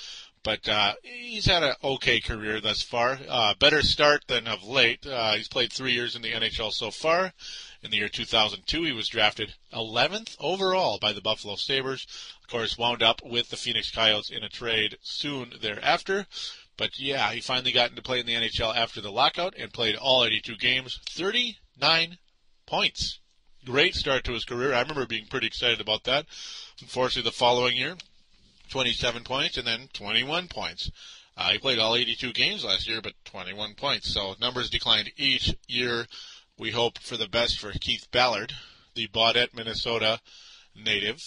But 0.43 0.67
uh, 0.67 0.93
he's 1.04 1.46
had 1.46 1.63
an 1.63 1.76
okay 1.84 2.19
career 2.19 2.60
thus 2.60 2.82
far. 2.82 3.19
Uh, 3.30 3.54
better 3.60 3.82
start 3.82 4.24
than 4.28 4.48
of 4.48 4.63
late. 4.63 5.06
Uh, 5.06 5.34
he's 5.34 5.48
played 5.48 5.72
three 5.72 5.93
years 5.93 6.15
in 6.15 6.22
the 6.22 6.32
NHL 6.32 6.72
so 6.72 6.91
far. 6.91 7.34
In 7.82 7.91
the 7.91 7.98
year 7.98 8.10
2002, 8.10 8.84
he 8.84 8.91
was 8.93 9.10
drafted 9.10 9.56
11th 9.74 10.38
overall 10.39 11.00
by 11.02 11.12
the 11.12 11.22
Buffalo 11.22 11.56
Sabres. 11.56 12.08
Of 12.41 12.50
course, 12.50 12.78
wound 12.78 13.04
up 13.04 13.22
with 13.24 13.50
the 13.50 13.58
Phoenix 13.58 13.91
Coyotes 13.91 14.30
in 14.30 14.43
a 14.43 14.50
trade 14.50 14.98
soon 15.02 15.54
thereafter. 15.62 16.28
But 16.77 16.99
yeah, 16.99 17.31
he 17.31 17.41
finally 17.41 17.71
got 17.71 17.91
into 17.91 18.01
play 18.01 18.19
in 18.19 18.25
the 18.25 18.33
NHL 18.33 18.75
after 18.75 18.99
the 18.99 19.12
lockout 19.12 19.53
and 19.57 19.71
played 19.71 19.95
all 19.95 20.25
82 20.25 20.55
games, 20.57 20.99
39 21.09 22.17
points. 22.65 23.19
Great 23.65 23.95
start 23.95 24.23
to 24.25 24.33
his 24.33 24.45
career. 24.45 24.73
I 24.73 24.81
remember 24.81 25.05
being 25.05 25.27
pretty 25.27 25.47
excited 25.47 25.79
about 25.79 26.03
that. 26.05 26.25
Unfortunately, 26.81 27.29
the 27.29 27.36
following 27.36 27.77
year, 27.77 27.95
27 28.69 29.23
points 29.23 29.57
and 29.57 29.67
then 29.67 29.88
21 29.93 30.47
points. 30.47 30.89
Uh, 31.38 31.49
he 31.51 31.57
played 31.57 31.79
all 31.79 31.95
82 31.95 32.33
games 32.33 32.63
last 32.63 32.88
year, 32.88 33.01
but 33.01 33.13
21 33.25 33.75
points. 33.75 34.13
So 34.13 34.36
numbers 34.39 34.69
declined 34.69 35.12
each 35.15 35.55
year. 35.67 36.07
We 36.57 36.71
hope 36.71 36.99
for 36.99 37.17
the 37.17 37.27
best 37.27 37.59
for 37.59 37.71
Keith 37.71 38.07
Ballard, 38.12 38.53
the 38.95 39.07
Baudette, 39.07 39.53
Minnesota 39.53 40.19
native, 40.75 41.23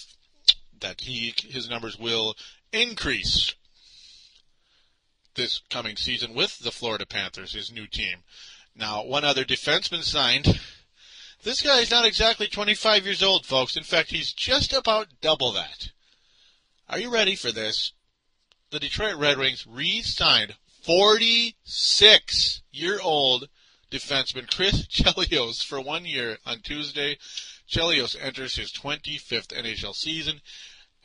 that 0.79 1.01
he 1.01 1.33
his 1.37 1.69
numbers 1.69 1.97
will 1.97 2.35
increase 2.71 3.53
this 5.37 5.61
coming 5.69 5.95
season 5.95 6.33
with 6.33 6.59
the 6.59 6.71
Florida 6.71 7.05
Panthers, 7.05 7.53
his 7.53 7.71
new 7.71 7.87
team. 7.87 8.23
Now, 8.75 9.05
one 9.05 9.23
other 9.23 9.45
defenseman 9.45 10.03
signed. 10.03 10.59
This 11.43 11.61
guy 11.61 11.79
is 11.79 11.91
not 11.91 12.03
exactly 12.03 12.47
25 12.47 13.05
years 13.05 13.23
old, 13.23 13.45
folks. 13.45 13.77
In 13.77 13.83
fact, 13.83 14.09
he's 14.09 14.33
just 14.33 14.73
about 14.73 15.21
double 15.21 15.53
that. 15.53 15.91
Are 16.89 16.99
you 16.99 17.09
ready 17.09 17.35
for 17.35 17.53
this? 17.53 17.93
The 18.71 18.79
Detroit 18.79 19.15
Red 19.15 19.37
Wings 19.37 19.65
re-signed 19.65 20.57
46-year-old 20.85 23.47
defenseman 23.89 24.53
Chris 24.53 24.85
Chelios 24.87 25.63
for 25.63 25.79
one 25.79 26.03
year 26.05 26.39
on 26.45 26.59
Tuesday. 26.59 27.17
Chelios 27.69 28.17
enters 28.19 28.55
his 28.55 28.73
25th 28.73 29.47
NHL 29.47 29.95
season 29.95 30.41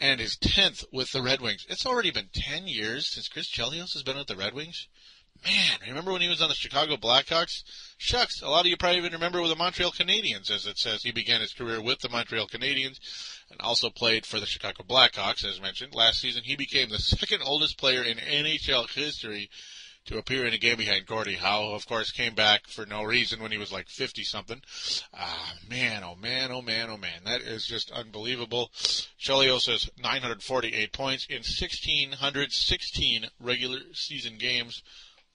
and 0.00 0.20
his 0.20 0.37
10th 0.37 0.85
with 0.92 1.11
the 1.12 1.22
Red 1.22 1.40
Wings. 1.40 1.66
It's 1.68 1.87
already 1.87 2.11
been 2.11 2.31
10 2.33 2.66
years 2.66 3.12
since 3.12 3.28
Chris 3.28 3.50
Chelios 3.50 3.92
has 3.94 4.02
been 4.02 4.16
with 4.16 4.26
the 4.26 4.37
Red 4.37 4.55
Wings. 4.55 4.88
Man, 5.44 5.78
remember 5.88 6.12
when 6.12 6.20
he 6.20 6.28
was 6.28 6.40
on 6.40 6.48
the 6.48 6.55
Chicago 6.55 6.96
Blackhawks? 6.96 7.64
Shucks, 7.98 8.42
a 8.42 8.48
lot 8.48 8.61
of 8.61 8.66
you 8.66 8.76
probably 8.76 8.98
even 8.98 9.12
remember 9.12 9.40
with 9.40 9.50
the 9.50 9.57
Montreal 9.57 9.90
Canadiens, 9.90 10.50
as 10.50 10.66
it 10.66 10.78
says. 10.78 11.02
He 11.02 11.11
began 11.11 11.40
his 11.40 11.52
career 11.52 11.81
with 11.83 11.98
the 11.98 12.09
Montreal 12.09 12.46
Canadiens 12.46 12.98
and 13.50 13.61
also 13.61 13.90
played 13.90 14.24
for 14.24 14.38
the 14.38 14.46
Chicago 14.46 14.85
Blackhawks, 14.85 15.44
as 15.44 15.61
mentioned. 15.61 15.94
Last 15.94 16.20
season, 16.20 16.44
he 16.44 16.55
became 16.55 16.90
the 16.90 16.98
second 16.98 17.42
oldest 17.44 17.76
player 17.76 18.02
in 18.02 18.18
NHL 18.18 18.88
history 18.90 19.50
to 20.07 20.19
appear 20.19 20.45
in 20.45 20.53
a 20.53 20.59
game 20.59 20.77
behind 20.77 21.07
Gordie 21.07 21.35
Howe, 21.35 21.69
who 21.69 21.75
of 21.75 21.87
course 21.87 22.11
came 22.11 22.35
back 22.35 22.67
for 22.67 22.85
no 22.85 23.03
reason 23.03 23.41
when 23.41 23.53
he 23.53 23.59
was 23.59 23.73
like 23.73 23.88
50 23.88 24.25
something. 24.25 24.61
Ah, 25.15 25.55
man, 25.69 26.03
oh 26.05 26.17
man, 26.17 26.51
oh 26.51 26.62
man, 26.62 26.91
oh 26.91 26.97
man. 26.97 27.21
That 27.25 27.41
is 27.43 27.67
just 27.67 27.91
unbelievable. 27.91 28.71
Chelios 29.21 29.67
has 29.67 29.88
948 30.03 30.93
points 30.93 31.27
in 31.27 31.37
1,616 31.37 33.27
regular 33.41 33.79
season 33.93 34.38
games. 34.38 34.83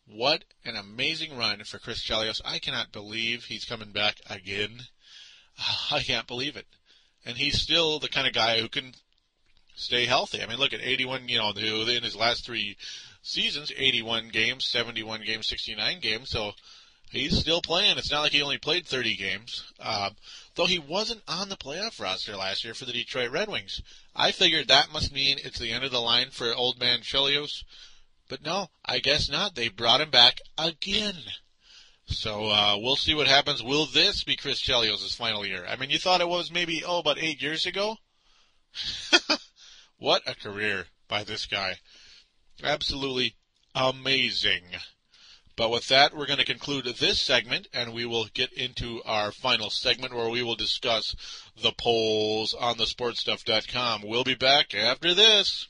What 0.05 0.43
an 0.63 0.75
amazing 0.75 1.37
run 1.37 1.63
for 1.63 1.79
Chris 1.79 2.03
Chelios. 2.03 2.41
I 2.45 2.59
cannot 2.59 2.91
believe 2.91 3.45
he's 3.45 3.65
coming 3.65 3.91
back 3.91 4.15
again. 4.29 4.81
I 5.91 6.01
can't 6.01 6.27
believe 6.27 6.55
it. 6.55 6.67
And 7.25 7.37
he's 7.37 7.61
still 7.61 7.99
the 7.99 8.07
kind 8.07 8.27
of 8.27 8.33
guy 8.33 8.61
who 8.61 8.69
can 8.69 8.93
stay 9.77 10.05
healthy. 10.05 10.41
I 10.41 10.47
mean, 10.47 10.57
look 10.57 10.73
at 10.73 10.81
81, 10.81 11.29
you 11.29 11.37
know, 11.37 11.51
in 11.51 12.03
his 12.03 12.15
last 12.15 12.45
three 12.45 12.75
seasons 13.21 13.71
81 13.75 14.29
games, 14.29 14.65
71 14.65 15.21
games, 15.25 15.47
69 15.47 15.99
games. 16.01 16.29
So 16.29 16.51
he's 17.11 17.37
still 17.37 17.61
playing. 17.61 17.97
It's 17.97 18.11
not 18.11 18.21
like 18.21 18.31
he 18.31 18.41
only 18.41 18.57
played 18.57 18.85
30 18.85 19.15
games. 19.15 19.63
Um, 19.79 20.15
though 20.55 20.65
he 20.65 20.79
wasn't 20.79 21.21
on 21.27 21.49
the 21.49 21.55
playoff 21.55 22.01
roster 22.01 22.35
last 22.35 22.65
year 22.65 22.73
for 22.73 22.85
the 22.85 22.91
Detroit 22.91 23.31
Red 23.31 23.47
Wings. 23.47 23.81
I 24.15 24.31
figured 24.31 24.67
that 24.67 24.91
must 24.91 25.13
mean 25.13 25.37
it's 25.43 25.59
the 25.59 25.71
end 25.71 25.83
of 25.83 25.91
the 25.91 26.01
line 26.01 26.31
for 26.31 26.53
old 26.53 26.79
man 26.79 26.99
Chelios. 26.99 27.63
But 28.27 28.43
no, 28.43 28.67
I 28.83 28.99
guess 28.99 29.29
not. 29.29 29.55
They 29.55 29.69
brought 29.69 30.01
him 30.01 30.09
back 30.09 30.41
again. 30.57 31.15
So 32.07 32.47
uh, 32.47 32.77
we'll 32.79 32.95
see 32.95 33.13
what 33.13 33.27
happens. 33.27 33.61
Will 33.61 33.85
this 33.85 34.23
be 34.23 34.35
Chris 34.35 34.61
Chelios' 34.61 35.15
final 35.15 35.45
year? 35.45 35.65
I 35.67 35.75
mean, 35.75 35.89
you 35.89 35.99
thought 35.99 36.21
it 36.21 36.27
was 36.27 36.51
maybe 36.51 36.83
oh 36.85 36.99
about 36.99 37.19
eight 37.19 37.41
years 37.41 37.65
ago. 37.65 37.97
what 39.97 40.21
a 40.25 40.35
career 40.35 40.87
by 41.07 41.23
this 41.23 41.45
guy! 41.45 41.75
Absolutely 42.63 43.35
amazing. 43.75 44.63
But 45.55 45.71
with 45.71 45.87
that, 45.87 46.15
we're 46.15 46.27
going 46.27 46.37
to 46.37 46.45
conclude 46.45 46.85
this 46.85 47.19
segment, 47.19 47.67
and 47.73 47.91
we 47.91 48.05
will 48.05 48.27
get 48.33 48.53
into 48.53 49.01
our 49.05 49.31
final 49.31 49.71
segment 49.71 50.13
where 50.13 50.29
we 50.29 50.43
will 50.43 50.55
discuss 50.55 51.15
the 51.61 51.71
polls 51.71 52.53
on 52.53 52.77
the 52.77 52.83
sportstuff.com. 52.83 54.03
We'll 54.05 54.23
be 54.23 54.35
back 54.35 54.75
after 54.75 55.15
this. 55.15 55.67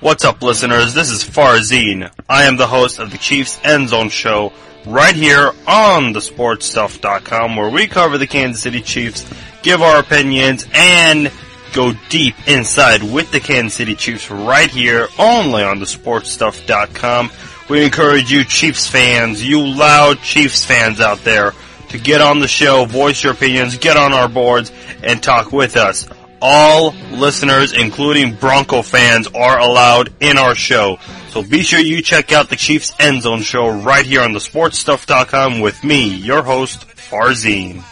What's 0.00 0.24
up, 0.24 0.42
listeners? 0.42 0.92
This 0.92 1.10
is 1.10 1.22
Farzine. 1.22 2.12
I 2.28 2.44
am 2.44 2.56
the 2.56 2.66
host 2.66 2.98
of 2.98 3.10
the 3.10 3.18
Chiefs 3.18 3.60
End 3.62 3.88
Zone 3.88 4.08
Show 4.10 4.52
right 4.84 5.14
here 5.14 5.52
on 5.66 6.12
the 6.12 6.18
sportstuff.com 6.18 7.54
where 7.56 7.70
we 7.70 7.86
cover 7.86 8.18
the 8.18 8.26
Kansas 8.26 8.62
City 8.62 8.82
Chiefs, 8.82 9.24
give 9.62 9.82
our 9.82 10.00
opinions, 10.00 10.66
and 10.74 11.30
go 11.72 11.92
deep 12.08 12.34
inside 12.46 13.02
with 13.02 13.30
the 13.32 13.40
Kansas 13.40 13.74
City 13.74 13.94
Chiefs 13.94 14.30
right 14.30 14.70
here 14.70 15.08
only 15.18 15.62
on 15.62 15.78
the 15.78 15.86
sportstuff.com. 15.86 17.30
We 17.68 17.84
encourage 17.84 18.30
you 18.30 18.44
Chiefs 18.44 18.86
fans, 18.86 19.46
you 19.46 19.66
loud 19.66 20.20
Chiefs 20.20 20.64
fans 20.64 21.00
out 21.00 21.18
there 21.24 21.52
to 21.88 21.98
get 21.98 22.20
on 22.20 22.40
the 22.40 22.48
show, 22.48 22.84
voice 22.84 23.22
your 23.22 23.32
opinions, 23.32 23.78
get 23.78 23.96
on 23.96 24.12
our 24.12 24.28
boards 24.28 24.72
and 25.02 25.22
talk 25.22 25.52
with 25.52 25.76
us. 25.76 26.08
All 26.40 26.92
listeners, 27.12 27.72
including 27.72 28.34
Bronco 28.34 28.82
fans, 28.82 29.28
are 29.28 29.60
allowed 29.60 30.12
in 30.20 30.38
our 30.38 30.56
show. 30.56 30.98
So 31.28 31.42
be 31.42 31.62
sure 31.62 31.78
you 31.78 32.02
check 32.02 32.32
out 32.32 32.50
the 32.50 32.56
Chiefs 32.56 32.92
End 32.98 33.22
Zone 33.22 33.42
show 33.42 33.68
right 33.68 34.04
here 34.04 34.22
on 34.22 34.32
the 34.32 34.40
sportstuff.com 34.40 35.60
with 35.60 35.84
me, 35.84 36.14
your 36.14 36.42
host, 36.42 36.88
Farzine. 36.88 37.82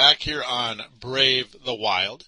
Back 0.00 0.22
here 0.22 0.42
on 0.42 0.80
Brave 0.98 1.54
the 1.62 1.74
Wild 1.74 2.26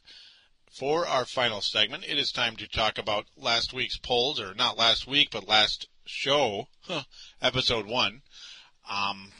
for 0.70 1.06
our 1.06 1.24
final 1.24 1.62
segment. 1.62 2.04
It 2.06 2.18
is 2.18 2.30
time 2.30 2.54
to 2.56 2.68
talk 2.68 2.98
about 2.98 3.24
last 3.34 3.72
week's 3.72 3.96
polls, 3.96 4.38
or 4.38 4.52
not 4.52 4.76
last 4.76 5.06
week, 5.06 5.30
but 5.32 5.48
last 5.48 5.88
show, 6.04 6.68
huh, 6.82 7.04
episode 7.40 7.86
one. 7.86 8.20
Um, 8.90 9.32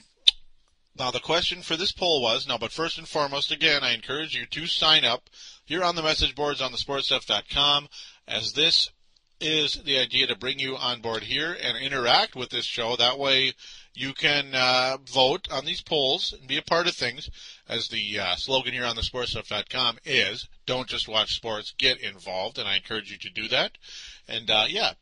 now 0.99 1.11
the 1.11 1.21
question 1.21 1.61
for 1.61 1.77
this 1.77 1.93
poll 1.93 2.23
was, 2.23 2.49
now, 2.49 2.57
but 2.57 2.73
first 2.73 2.97
and 2.97 3.07
foremost, 3.07 3.53
again, 3.53 3.85
I 3.85 3.93
encourage 3.93 4.35
you 4.35 4.47
to 4.47 4.67
sign 4.67 5.05
up 5.05 5.29
here 5.67 5.85
on 5.85 5.95
the 5.95 6.03
message 6.03 6.35
boards 6.35 6.63
on 6.63 6.73
the 6.73 6.79
sportstuff.com 6.79 7.87
as 8.27 8.55
this 8.55 8.89
is 9.43 9.75
the 9.85 9.99
idea 9.99 10.27
to 10.27 10.37
bring 10.37 10.59
you 10.59 10.77
on 10.77 11.01
board 11.01 11.25
here 11.25 11.53
and 11.61 11.77
interact 11.77 12.37
with 12.37 12.51
this 12.51 12.65
show. 12.65 12.97
That 12.97 13.19
way 13.19 13.55
you 13.95 14.15
can 14.15 14.55
uh, 14.55 14.99
vote 15.05 15.49
on 15.51 15.65
these 15.65 15.83
polls 15.83 16.33
and 16.33 16.47
be 16.49 16.57
a 16.57 16.63
part 16.63 16.87
of 16.87 16.95
things. 16.95 17.29
As 17.69 17.89
the 17.89 18.19
uh, 18.19 18.37
slogan 18.37 18.73
here 18.73 18.85
on 18.85 18.97
the 18.97 19.03
sportstuff.com 19.03 19.99
is, 20.05 20.49
don't 20.65 20.89
just 20.89 21.09
watch 21.09 21.35
sports, 21.35 21.75
get 21.77 22.01
involved. 22.01 22.59
And 22.59 22.69
I 22.69 22.77
encourage 22.77 23.11
you 23.11 23.19
to 23.19 23.31
do 23.31 23.49
that. 23.49 23.73
And 24.29 24.51
uh, 24.51 24.67
yeah, 24.69 24.93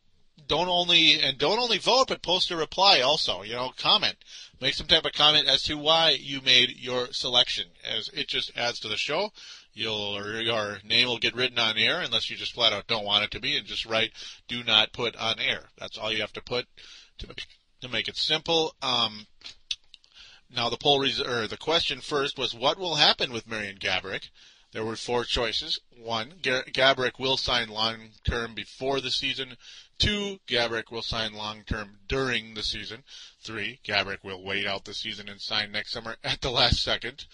don't 0.46 0.68
only 0.68 1.20
and 1.20 1.38
don't 1.38 1.59
only 1.59 1.79
vote, 1.79 2.09
but 2.09 2.22
post 2.22 2.50
a 2.50 2.57
reply 2.57 3.00
also. 3.00 3.42
You 3.42 3.55
know, 3.55 3.72
comment, 3.76 4.16
make 4.61 4.74
some 4.74 4.87
type 4.87 5.05
of 5.05 5.12
comment 5.12 5.46
as 5.46 5.62
to 5.64 5.76
why 5.76 6.16
you 6.18 6.40
made 6.40 6.76
your 6.76 7.12
selection, 7.12 7.66
as 7.85 8.09
it 8.09 8.29
just 8.29 8.57
adds 8.57 8.81
to 8.81 8.88
the 8.88 8.96
show. 8.96 9.31
You'll 9.72 10.16
or 10.16 10.40
your 10.40 10.80
name 10.85 11.06
will 11.06 11.18
get 11.18 11.35
written 11.35 11.59
on 11.59 11.78
air 11.78 12.00
unless 12.00 12.28
you 12.28 12.37
just 12.37 12.54
flat 12.54 12.72
out 12.72 12.87
don't 12.87 13.04
want 13.04 13.24
it 13.24 13.30
to 13.33 13.40
be, 13.40 13.56
and 13.56 13.66
just 13.66 13.87
write 13.87 14.12
"do 14.48 14.64
not 14.64 14.92
put 14.92 15.14
on 15.16 15.38
air." 15.38 15.70
That's 15.78 15.96
all 15.96 16.12
you 16.12 16.20
have 16.20 16.33
to 16.35 16.42
put 16.42 16.66
to 17.18 17.28
make 17.28 17.46
to 17.80 17.88
make 17.88 18.09
it 18.09 18.16
simple. 18.16 18.74
Um, 18.83 19.26
now 20.48 20.68
the 20.68 20.76
poll 20.76 20.98
res- 20.98 21.20
or 21.20 21.46
the 21.46 21.56
question 21.56 22.00
first 22.00 22.38
was 22.38 22.54
what 22.54 22.78
will 22.78 22.96
happen 22.96 23.33
with 23.33 23.46
Marian 23.46 23.78
Gaborik? 23.78 24.30
There 24.72 24.85
were 24.85 24.96
four 24.96 25.24
choices. 25.24 25.80
One, 25.90 26.35
Gaborik 26.42 27.18
will 27.18 27.37
sign 27.37 27.68
long 27.68 28.11
term 28.24 28.54
before 28.54 29.00
the 29.00 29.11
season. 29.11 29.56
Two, 29.98 30.40
Gaborik 30.46 30.90
will 30.90 31.02
sign 31.02 31.33
long 31.33 31.64
term 31.64 31.98
during 32.06 32.54
the 32.54 32.62
season. 32.62 33.04
Three, 33.42 33.80
Gaborik 33.85 34.22
will 34.22 34.42
wait 34.42 34.66
out 34.66 34.85
the 34.85 34.94
season 34.94 35.28
and 35.28 35.40
sign 35.40 35.72
next 35.72 35.92
summer 35.92 36.16
at 36.22 36.40
the 36.40 36.50
last 36.50 36.83
second. 36.83 37.26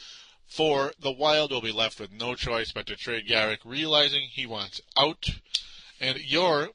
Four, 0.47 0.93
the 0.99 1.13
Wild 1.13 1.51
will 1.51 1.61
be 1.61 1.73
left 1.73 2.01
with 2.01 2.13
no 2.13 2.35
choice 2.35 2.73
but 2.73 2.87
to 2.87 2.97
trade 2.97 3.29
Gaborik, 3.29 3.65
realizing 3.65 4.29
he 4.31 4.47
wants 4.47 4.81
out. 4.97 5.29
And 6.01 6.19
your 6.19 6.71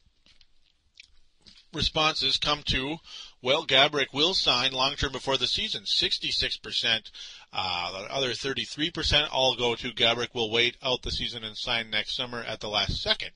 responses 1.74 2.38
come 2.38 2.64
to, 2.64 2.98
well, 3.42 3.66
Gaborik 3.66 4.14
will 4.14 4.34
sign 4.34 4.72
long 4.72 4.96
term 4.96 5.12
before 5.12 5.38
the 5.38 5.48
season. 5.48 5.84
66%. 5.84 7.12
Uh, 7.54 7.92
the 7.92 8.14
other 8.14 8.32
33% 8.32 9.28
all 9.32 9.56
go 9.56 9.76
to 9.76 9.94
Gaborik 9.94 10.34
will 10.34 10.52
wait 10.52 10.78
out 10.84 11.02
the 11.02 11.12
season 11.12 11.44
and 11.44 11.58
sign 11.58 11.90
next 11.90 12.16
summer 12.16 12.44
at 12.44 12.60
the 12.60 12.70
last 12.70 13.02
second. 13.02 13.32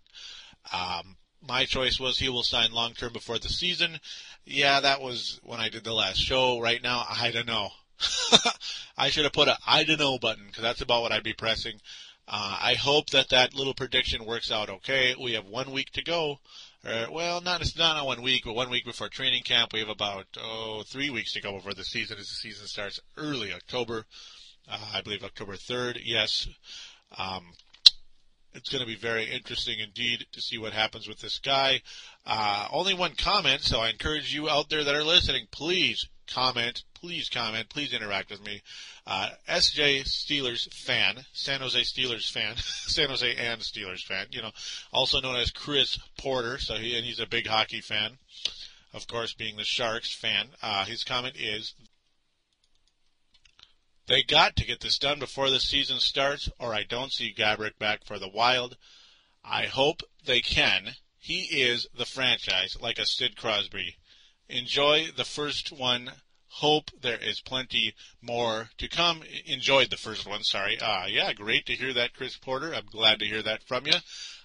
Um, 0.72 1.18
my 1.42 1.66
choice 1.66 2.00
was 2.00 2.18
he 2.18 2.30
will 2.30 2.44
sign 2.44 2.72
long 2.72 2.94
term 2.94 3.14
before 3.14 3.40
the 3.40 3.50
season. 3.50 4.00
Yeah, 4.46 4.80
that 4.80 5.02
was 5.02 5.40
when 5.44 5.60
I 5.60 5.70
did 5.70 5.84
the 5.84 5.94
last 5.94 6.20
show. 6.20 6.60
Right 6.60 6.82
now, 6.82 7.06
I 7.10 7.32
don't 7.32 7.48
know. 7.48 7.70
I 8.98 9.10
should 9.10 9.24
have 9.24 9.34
put 9.34 9.48
a 9.48 9.58
I 9.66 9.84
don't 9.84 10.00
know 10.00 10.18
button 10.18 10.46
because 10.48 10.64
that's 10.64 10.82
about 10.82 11.02
what 11.02 11.12
I'd 11.12 11.24
be 11.24 11.34
pressing. 11.34 11.80
Uh, 12.28 12.58
I 12.60 12.74
hope 12.74 13.12
that 13.12 13.30
that 13.30 13.54
little 13.54 13.74
prediction 13.74 14.26
works 14.26 14.52
out 14.52 14.70
okay. 14.70 15.16
We 15.22 15.34
have 15.34 15.46
one 15.46 15.72
week 15.72 15.92
to 15.92 16.04
go. 16.04 16.40
Uh, 16.84 17.08
well, 17.12 17.42
not 17.42 17.62
it's 17.62 17.78
not 17.78 18.04
one 18.06 18.22
week, 18.22 18.44
but 18.46 18.56
one 18.56 18.70
week 18.70 18.86
before 18.86 19.10
training 19.10 19.44
camp. 19.44 19.74
We 19.74 19.80
have 19.80 19.90
about 19.90 20.26
oh 20.40 20.84
three 20.86 21.10
weeks 21.10 21.34
to 21.34 21.42
go 21.42 21.54
before 21.54 21.74
the 21.74 21.84
season, 21.84 22.18
as 22.20 22.28
the 22.28 22.36
season 22.36 22.68
starts 22.68 23.00
early 23.18 23.54
October. 23.54 24.06
Uh, 24.70 24.92
I 24.94 25.02
believe 25.02 25.24
October 25.24 25.56
third. 25.56 26.00
Yes. 26.04 26.48
Um, 27.18 27.54
it's 28.56 28.70
going 28.70 28.82
to 28.82 28.88
be 28.88 28.96
very 28.96 29.30
interesting 29.30 29.80
indeed 29.80 30.26
to 30.32 30.42
see 30.42 30.58
what 30.58 30.74
happens 30.74 31.08
with 31.08 31.20
this 31.20 31.40
guy. 31.40 31.82
Uh, 32.26 32.68
only 32.72 32.94
one 32.94 33.14
comment, 33.16 33.62
so 33.62 33.80
I 33.80 33.90
encourage 33.90 34.34
you 34.34 34.50
out 34.50 34.70
there 34.70 34.84
that 34.84 34.96
are 34.96 35.04
listening, 35.04 35.48
please 35.52 36.08
comment, 36.28 36.84
please 36.94 37.30
comment, 37.30 37.70
please 37.70 37.94
interact 37.94 38.32
with 38.32 38.44
me. 38.44 38.62
Uh, 39.06 39.30
SJ 39.48 40.04
Steelers 40.06 40.74
fan, 40.74 41.26
San 41.34 41.60
Jose 41.62 41.80
Steelers 41.82 42.32
fan, 42.32 42.56
San 42.58 43.10
Jose 43.10 43.36
and 43.36 43.62
Steelers 43.62 44.04
fan, 44.04 44.28
you 44.32 44.42
know, 44.42 44.52
also 44.92 45.22
known 45.22 45.36
as 45.36 45.52
Chris 45.52 46.00
Porter, 46.18 46.58
so 46.58 46.76
he, 46.76 46.96
and 46.96 47.06
he's 47.06 47.20
a 47.20 47.28
big 47.28 47.48
hockey 47.48 47.82
fan. 47.82 48.18
Of 48.94 49.08
course, 49.08 49.34
being 49.34 49.58
the 49.58 49.66
Sharks 49.66 50.16
fan, 50.16 50.48
uh, 50.64 50.86
his 50.86 51.04
comment 51.04 51.36
is, 51.38 51.74
they 54.08 54.24
got 54.24 54.56
to 54.56 54.66
get 54.66 54.82
this 54.82 54.98
done 55.00 55.20
before 55.20 55.50
the 55.50 55.60
season 55.60 56.00
starts, 56.00 56.50
or 56.60 56.74
I 56.74 56.84
don't 56.84 57.12
see 57.12 57.34
Gaborik 57.34 57.78
back 57.80 58.06
for 58.06 58.20
the 58.20 58.30
Wild. 58.30 58.78
I 59.44 59.66
hope 59.66 60.02
they 60.24 60.42
can. 60.42 60.96
He 61.18 61.62
is 61.62 61.88
the 61.96 62.06
franchise, 62.06 62.78
like 62.80 63.00
a 63.00 63.06
Sid 63.06 63.36
Crosby. 63.36 63.98
Enjoy 64.48 65.08
the 65.16 65.26
first 65.26 65.72
one. 65.72 66.12
Hope 66.48 66.92
there 67.02 67.18
is 67.18 67.42
plenty 67.42 67.96
more 68.22 68.70
to 68.78 68.88
come. 68.88 69.24
Enjoyed 69.46 69.90
the 69.90 69.98
first 69.98 70.28
one, 70.28 70.44
sorry. 70.44 70.80
Uh, 70.80 71.08
yeah, 71.08 71.34
great 71.34 71.66
to 71.66 71.76
hear 71.76 71.94
that, 71.94 72.14
Chris 72.14 72.38
Porter. 72.38 72.74
I'm 72.76 72.86
glad 72.86 73.20
to 73.20 73.26
hear 73.26 73.42
that 73.42 73.64
from 73.64 73.88
you. 73.88 73.96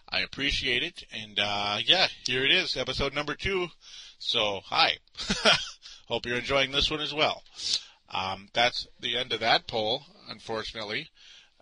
I 0.08 0.20
appreciate 0.20 0.82
it. 0.82 1.04
And, 1.12 1.38
uh, 1.38 1.78
yeah, 1.84 2.08
here 2.26 2.44
it 2.44 2.50
is, 2.50 2.76
episode 2.76 3.14
number 3.14 3.34
two. 3.34 3.68
So, 4.18 4.60
hi. 4.64 4.94
Hope 6.08 6.26
you're 6.26 6.36
enjoying 6.36 6.72
this 6.72 6.90
one 6.90 7.00
as 7.00 7.14
well. 7.14 7.42
Um, 8.10 8.48
that's 8.52 8.86
the 8.98 9.16
end 9.16 9.32
of 9.32 9.40
that 9.40 9.66
poll, 9.66 10.04
unfortunately, 10.28 11.08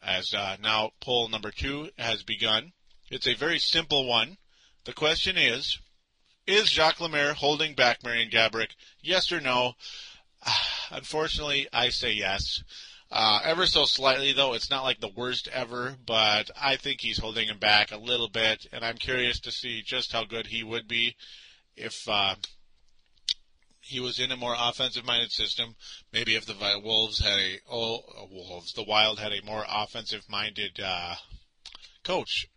as 0.03 0.33
uh, 0.33 0.57
now 0.63 0.93
poll 1.01 1.29
number 1.29 1.51
two 1.51 1.91
has 1.99 2.23
begun. 2.23 2.73
It's 3.11 3.27
a 3.27 3.35
very 3.35 3.59
simple 3.59 4.07
one. 4.07 4.39
The 4.85 4.93
question 4.93 5.37
is, 5.37 5.79
is 6.47 6.71
Jacques 6.71 7.01
Lemaire 7.01 7.35
holding 7.35 7.75
back 7.75 8.03
Marian 8.03 8.31
Gaborik? 8.31 8.71
Yes 9.03 9.31
or 9.31 9.41
no? 9.41 9.75
Unfortunately, 10.91 11.69
I 11.73 11.91
say 11.91 12.13
yes. 12.13 12.63
Uh, 13.11 13.41
ever 13.45 13.67
so 13.67 13.85
slightly, 13.85 14.33
though. 14.33 14.55
It's 14.55 14.71
not 14.71 14.85
like 14.85 15.01
the 15.01 15.09
worst 15.09 15.49
ever, 15.49 15.97
but 16.05 16.51
I 16.61 16.77
think 16.77 17.01
he's 17.01 17.19
holding 17.19 17.49
him 17.49 17.59
back 17.59 17.91
a 17.91 17.97
little 17.97 18.29
bit, 18.29 18.67
and 18.73 18.85
I'm 18.85 18.97
curious 18.97 19.41
to 19.41 19.51
see 19.51 19.83
just 19.83 20.13
how 20.13 20.25
good 20.25 20.47
he 20.47 20.63
would 20.63 20.87
be 20.89 21.17
if 21.77 22.07
uh, 22.09 22.35
he 23.89 24.01
was 24.01 24.19
in 24.19 24.31
a 24.31 24.37
more 24.37 24.55
offensive-minded 24.57 25.33
system. 25.33 25.75
Maybe 26.13 26.35
if 26.35 26.45
the 26.45 26.55
Wolves 26.85 27.21
had 27.21 27.39
a 27.39 27.59
oh 27.71 28.01
Wolves, 28.31 28.75
the 28.75 28.83
Wild 28.83 29.19
had 29.19 29.33
a 29.33 29.45
more 29.45 29.65
offensive-minded 29.67 30.81
uh, 30.85 31.15
coach. 32.05 32.49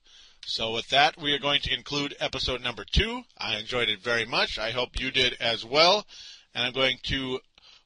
So 0.46 0.74
with 0.74 0.90
that, 0.90 1.18
we 1.18 1.34
are 1.34 1.40
going 1.40 1.62
to 1.62 1.70
conclude 1.70 2.16
episode 2.20 2.62
number 2.62 2.84
two. 2.84 3.22
I 3.38 3.58
enjoyed 3.58 3.90
it 3.90 4.02
very 4.02 4.26
much. 4.26 4.60
I 4.60 4.72
hope 4.72 5.00
you 5.00 5.12
did 5.12 5.38
as 5.40 5.64
well. 5.64 6.06
And 6.54 6.66
I'm 6.66 6.74
going 6.74 6.98
to 7.04 7.40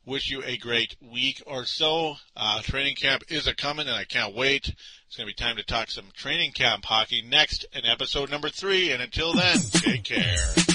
wish 0.05 0.31
you 0.31 0.41
a 0.43 0.57
great 0.57 0.95
week 1.01 1.43
or 1.45 1.65
so. 1.65 2.15
Uh, 2.35 2.61
training 2.61 2.95
camp 2.95 3.23
is 3.29 3.45
a 3.47 3.55
coming, 3.55 3.87
and 3.87 3.95
I 3.95 4.05
can't 4.05 4.35
wait. 4.35 4.73
It's 5.07 5.17
going 5.17 5.27
to 5.27 5.35
be 5.35 5.43
time 5.43 5.57
to 5.57 5.63
talk 5.63 5.91
some 5.91 6.05
training 6.15 6.53
camp 6.53 6.85
hockey 6.85 7.21
next 7.21 7.65
in 7.73 7.85
episode 7.85 8.31
number 8.31 8.49
three. 8.49 8.91
And 8.91 9.03
until 9.03 9.33
then, 9.33 9.57
take 9.57 10.03
care. 10.03 10.74